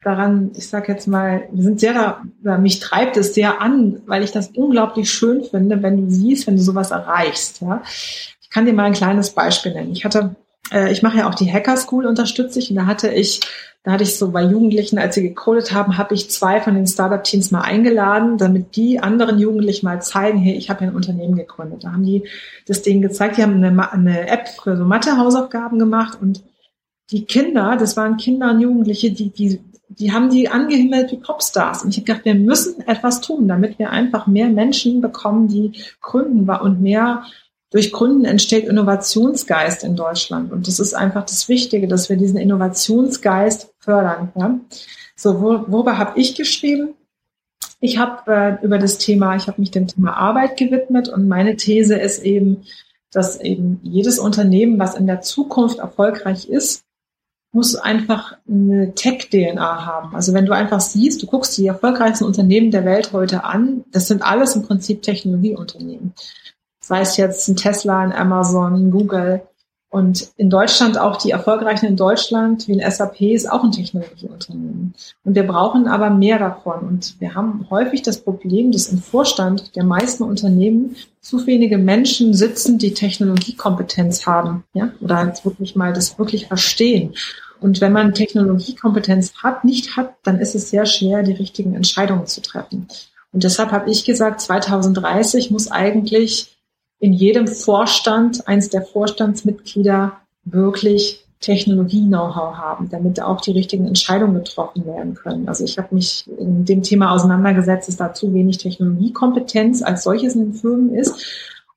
[0.02, 4.22] daran, ich sag jetzt mal, wir sind sehr da, mich treibt es sehr an, weil
[4.22, 7.60] ich das unglaublich schön finde, wenn du siehst, wenn du sowas erreichst.
[7.62, 7.82] Ja?
[8.40, 9.92] Ich kann dir mal ein kleines Beispiel nennen.
[9.92, 10.36] Ich hatte,
[10.72, 13.40] äh, ich mache ja auch die Hacker School, unterstütze ich, und da hatte ich
[13.82, 16.86] da hatte ich so bei Jugendlichen, als sie gecodet haben, habe ich zwei von den
[16.86, 21.34] Startup-Teams mal eingeladen, damit die anderen Jugendlichen mal zeigen, hey, ich habe ja ein Unternehmen
[21.34, 21.84] gegründet.
[21.84, 22.24] Da haben die
[22.66, 26.42] das Ding gezeigt, die haben eine, eine App für so Mathe-Hausaufgaben gemacht und
[27.10, 31.82] die Kinder, das waren Kinder und Jugendliche, die, die, die haben die angehimmelt wie Popstars.
[31.82, 35.72] Und ich habe gedacht, wir müssen etwas tun, damit wir einfach mehr Menschen bekommen, die
[36.02, 37.24] gründen und mehr
[37.70, 40.52] Durch Gründen entsteht Innovationsgeist in Deutschland.
[40.52, 44.32] Und das ist einfach das Wichtige, dass wir diesen Innovationsgeist fördern.
[44.34, 44.58] Ja?
[45.14, 46.94] So, wo, worüber habe ich geschrieben?
[47.80, 51.56] Ich habe äh, über das Thema, ich habe mich dem Thema Arbeit gewidmet und meine
[51.56, 52.64] These ist eben,
[53.12, 56.84] dass eben jedes Unternehmen, was in der Zukunft erfolgreich ist,
[57.52, 60.14] muss einfach eine Tech-DNA haben.
[60.14, 64.06] Also wenn du einfach siehst, du guckst die erfolgreichsten Unternehmen der Welt heute an, das
[64.06, 66.14] sind alles im Prinzip Technologieunternehmen.
[66.90, 69.42] Sei es jetzt ein Tesla, ein Amazon, ein Google.
[69.90, 74.94] Und in Deutschland auch die erfolgreichen in Deutschland, wie ein SAP, ist auch ein Technologieunternehmen.
[75.22, 76.80] Und wir brauchen aber mehr davon.
[76.80, 82.34] Und wir haben häufig das Problem, dass im Vorstand der meisten Unternehmen zu wenige Menschen
[82.34, 87.14] sitzen, die Technologiekompetenz haben, ja, oder jetzt wirklich mal das wirklich verstehen.
[87.60, 92.26] Und wenn man Technologiekompetenz hat, nicht hat, dann ist es sehr schwer, die richtigen Entscheidungen
[92.26, 92.88] zu treffen.
[93.32, 96.56] Und deshalb habe ich gesagt, 2030 muss eigentlich
[97.00, 100.12] in jedem Vorstand, eins der Vorstandsmitglieder
[100.44, 105.48] wirklich Technologie-Know-how haben, damit auch die richtigen Entscheidungen getroffen werden können.
[105.48, 110.34] Also ich habe mich in dem Thema auseinandergesetzt, dass da zu wenig Technologiekompetenz als solches
[110.34, 111.24] in den Firmen ist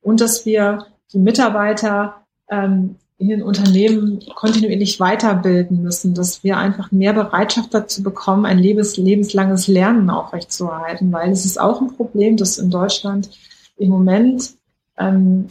[0.02, 2.16] und dass wir die Mitarbeiter
[2.50, 8.58] ähm, in den Unternehmen kontinuierlich weiterbilden müssen, dass wir einfach mehr Bereitschaft dazu bekommen, ein
[8.58, 13.30] lebens lebenslanges Lernen aufrechtzuerhalten, weil es ist auch ein Problem, dass in Deutschland
[13.78, 14.56] im Moment
[14.98, 15.48] ähm,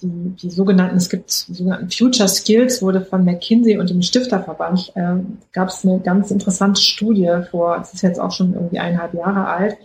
[0.00, 5.16] die, die sogenannten, es gibt sogenannten Future Skills, wurde von McKinsey und dem Stifterverband, äh,
[5.52, 9.46] gab es eine ganz interessante Studie vor, es ist jetzt auch schon irgendwie eineinhalb Jahre
[9.46, 9.76] alt,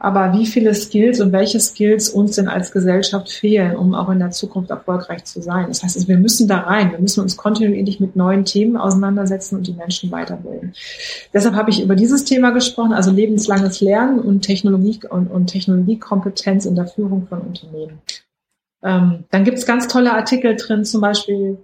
[0.00, 4.20] aber wie viele Skills und welche Skills uns denn als Gesellschaft fehlen, um auch in
[4.20, 5.66] der Zukunft erfolgreich zu sein.
[5.68, 9.66] Das heißt, wir müssen da rein, wir müssen uns kontinuierlich mit neuen Themen auseinandersetzen und
[9.66, 10.72] die Menschen weiterbilden.
[11.34, 16.64] Deshalb habe ich über dieses Thema gesprochen, also lebenslanges Lernen und Technologie und, und Technologiekompetenz
[16.64, 18.00] in der Führung von Unternehmen.
[18.82, 21.58] Ähm, dann gibt es ganz tolle Artikel drin, zum Beispiel,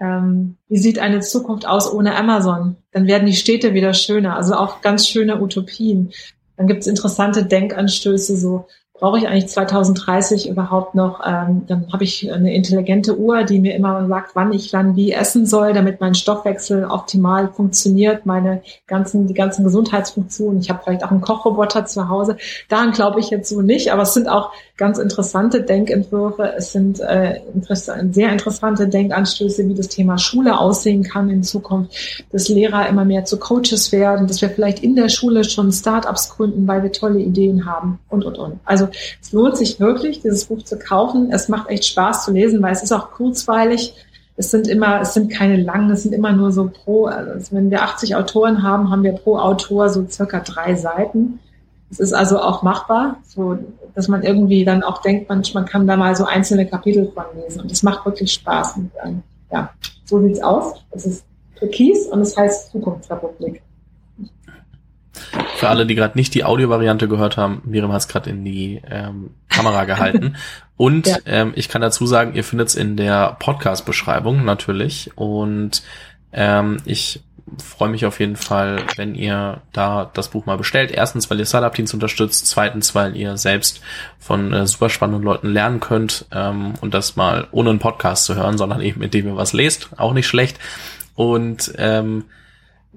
[0.00, 2.76] ähm, wie sieht eine Zukunft aus ohne Amazon?
[2.90, 6.12] Dann werden die Städte wieder schöner, also auch ganz schöne Utopien.
[6.56, 8.66] Dann gibt es interessante Denkanstöße, so
[8.96, 13.74] brauche ich eigentlich 2030 überhaupt noch, ähm, dann habe ich eine intelligente Uhr, die mir
[13.74, 19.26] immer sagt, wann ich wann wie essen soll, damit mein Stoffwechsel optimal funktioniert, meine ganzen,
[19.26, 20.60] die ganzen Gesundheitsfunktionen.
[20.60, 22.36] Ich habe vielleicht auch einen Kochroboter zu Hause.
[22.68, 26.54] Daran glaube ich jetzt so nicht, aber es sind auch ganz interessante Denkentwürfe.
[26.56, 27.40] Es sind äh,
[28.10, 33.24] sehr interessante Denkanstöße, wie das Thema Schule aussehen kann in Zukunft, dass Lehrer immer mehr
[33.24, 37.20] zu Coaches werden, dass wir vielleicht in der Schule schon Startups gründen, weil wir tolle
[37.20, 38.60] Ideen haben und, und, und.
[38.64, 38.83] Also
[39.20, 41.30] es lohnt sich wirklich, dieses Buch zu kaufen.
[41.32, 43.94] Es macht echt Spaß zu lesen, weil es ist auch kurzweilig.
[44.36, 47.70] Es sind immer, es sind keine langen, es sind immer nur so pro, also wenn
[47.70, 51.38] wir 80 Autoren haben, haben wir pro Autor so circa drei Seiten.
[51.90, 53.56] Es ist also auch machbar, so,
[53.94, 57.24] dass man irgendwie dann auch denkt, man, man kann da mal so einzelne Kapitel von
[57.36, 57.60] lesen.
[57.60, 58.76] Und es macht wirklich Spaß.
[58.76, 59.22] Und, ähm,
[59.52, 59.70] ja,
[60.04, 60.74] so sieht's aus.
[60.90, 61.24] Es ist
[61.56, 63.62] Türkis und es heißt Zukunftsrepublik.
[65.56, 68.82] Für alle, die gerade nicht die Audiovariante gehört haben, Miriam hat es gerade in die
[68.90, 70.36] ähm, Kamera gehalten.
[70.76, 71.18] Und ja.
[71.26, 75.12] ähm, ich kann dazu sagen, ihr findet es in der Podcast-Beschreibung natürlich.
[75.16, 75.82] Und
[76.32, 77.22] ähm, ich
[77.62, 80.90] freue mich auf jeden Fall, wenn ihr da das Buch mal bestellt.
[80.90, 82.46] Erstens, weil ihr Startup-Teams unterstützt.
[82.46, 83.80] Zweitens, weil ihr selbst
[84.18, 88.34] von äh, super spannenden Leuten lernen könnt ähm, und das mal ohne einen Podcast zu
[88.34, 89.90] hören, sondern eben indem ihr was lest.
[89.96, 90.58] Auch nicht schlecht.
[91.14, 92.24] Und ähm,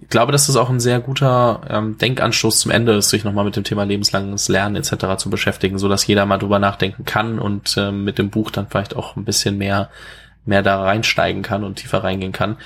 [0.02, 3.46] ich glaube, dass das auch ein sehr guter ähm, Denkanstoß zum Ende ist, sich nochmal
[3.46, 5.18] mit dem Thema lebenslanges Lernen etc.
[5.18, 8.68] zu beschäftigen, so dass jeder mal drüber nachdenken kann und ähm, mit dem Buch dann
[8.68, 9.90] vielleicht auch ein bisschen mehr
[10.46, 12.58] mehr da reinsteigen kann und tiefer reingehen kann.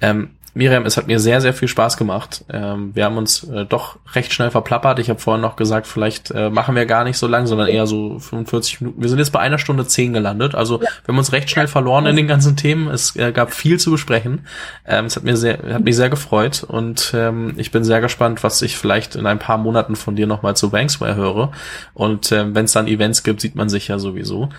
[0.00, 2.44] Ähm, Miriam, es hat mir sehr, sehr viel Spaß gemacht.
[2.50, 4.98] Ähm, wir haben uns äh, doch recht schnell verplappert.
[4.98, 7.86] Ich habe vorhin noch gesagt, vielleicht äh, machen wir gar nicht so lang, sondern eher
[7.86, 9.00] so 45 Minuten.
[9.00, 10.54] Wir sind jetzt bei einer Stunde zehn gelandet.
[10.54, 10.82] Also ja.
[10.82, 12.88] wir haben uns recht schnell verloren in den ganzen Themen.
[12.88, 14.46] Es äh, gab viel zu besprechen.
[14.86, 18.44] Ähm, es hat mir sehr, hat mich sehr gefreut und ähm, ich bin sehr gespannt,
[18.44, 21.52] was ich vielleicht in ein paar Monaten von dir nochmal zu Banksware höre.
[21.94, 24.50] Und ähm, wenn es dann Events gibt, sieht man sich ja sowieso.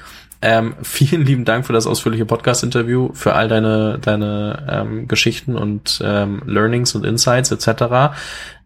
[0.43, 6.01] Ähm, vielen lieben Dank für das ausführliche Podcast-Interview, für all deine, deine ähm, Geschichten und
[6.03, 8.13] ähm, Learnings und Insights etc.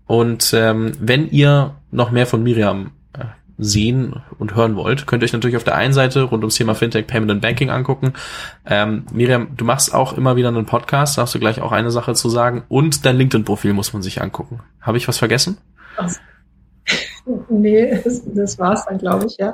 [0.08, 3.26] Und ähm, wenn ihr noch mehr von Miriam äh,
[3.60, 6.74] sehen und hören wollt, könnt ihr euch natürlich auf der einen Seite rund ums Thema
[6.74, 8.14] Fintech, Payment and Banking angucken.
[8.66, 12.16] Ähm, Miriam, du machst auch immer wieder einen Podcast, darfst du gleich auch eine Sache
[12.16, 12.64] zu sagen.
[12.70, 14.62] Und dein LinkedIn-Profil muss man sich angucken.
[14.82, 15.58] Habe ich was vergessen?
[17.50, 19.54] Nee, das, das war's dann, glaube ich, ja.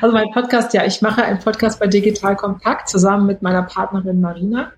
[0.00, 4.20] Also mein Podcast, ja, ich mache einen Podcast bei Digital Kompakt zusammen mit meiner Partnerin
[4.20, 4.72] Marina.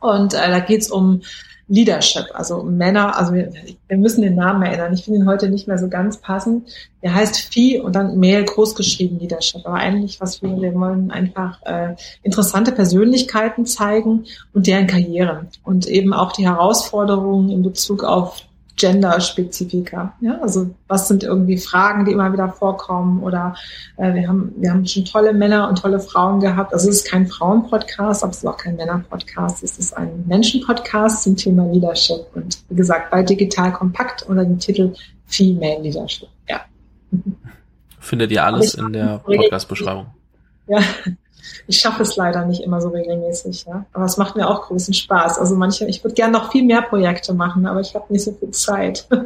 [0.00, 1.22] Und äh, da geht's um
[1.70, 3.52] Leadership, also Männer, also wir,
[3.88, 4.94] wir müssen den Namen erinnern.
[4.94, 6.66] Ich finde ihn heute nicht mehr so ganz passend.
[7.02, 9.66] Der heißt Vieh und dann Mail groß geschrieben Leadership.
[9.66, 14.24] Aber eigentlich, was wir, wir wollen einfach äh, interessante Persönlichkeiten zeigen
[14.54, 18.47] und deren Karrieren und eben auch die Herausforderungen in Bezug auf
[18.78, 20.14] Gender-Spezifika.
[20.20, 23.54] Ja, also was sind irgendwie Fragen, die immer wieder vorkommen oder
[23.96, 26.72] äh, wir haben wir haben schon tolle Männer und tolle Frauen gehabt.
[26.72, 29.62] Also es ist kein Frauen-Podcast, aber es ist auch kein Männer-Podcast.
[29.62, 34.58] Es ist ein Menschen-Podcast zum Thema Leadership und wie gesagt bei Digital Kompakt unter dem
[34.58, 34.94] Titel
[35.26, 36.28] Female Leadership.
[36.48, 36.60] Ja.
[37.98, 40.06] Findet ihr alles in der Podcast-Beschreibung.
[40.68, 40.80] Ja,
[41.66, 43.86] ich schaffe es leider nicht immer so regelmäßig, ja.
[43.92, 45.38] Aber es macht mir auch großen Spaß.
[45.38, 48.32] Also manche, ich würde gerne noch viel mehr Projekte machen, aber ich habe nicht so
[48.32, 49.06] viel Zeit.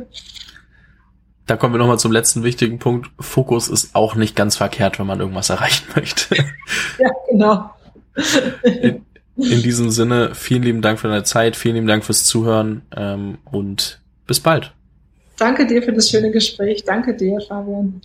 [1.45, 3.11] Da kommen wir nochmal zum letzten wichtigen Punkt.
[3.19, 6.37] Fokus ist auch nicht ganz verkehrt, wenn man irgendwas erreichen möchte.
[6.99, 7.71] Ja, genau.
[8.63, 9.05] In,
[9.37, 13.39] in diesem Sinne, vielen lieben Dank für deine Zeit, vielen lieben Dank fürs Zuhören ähm,
[13.51, 14.73] und bis bald.
[15.39, 16.85] Danke dir für das schöne Gespräch.
[16.85, 18.01] Danke dir, Fabian.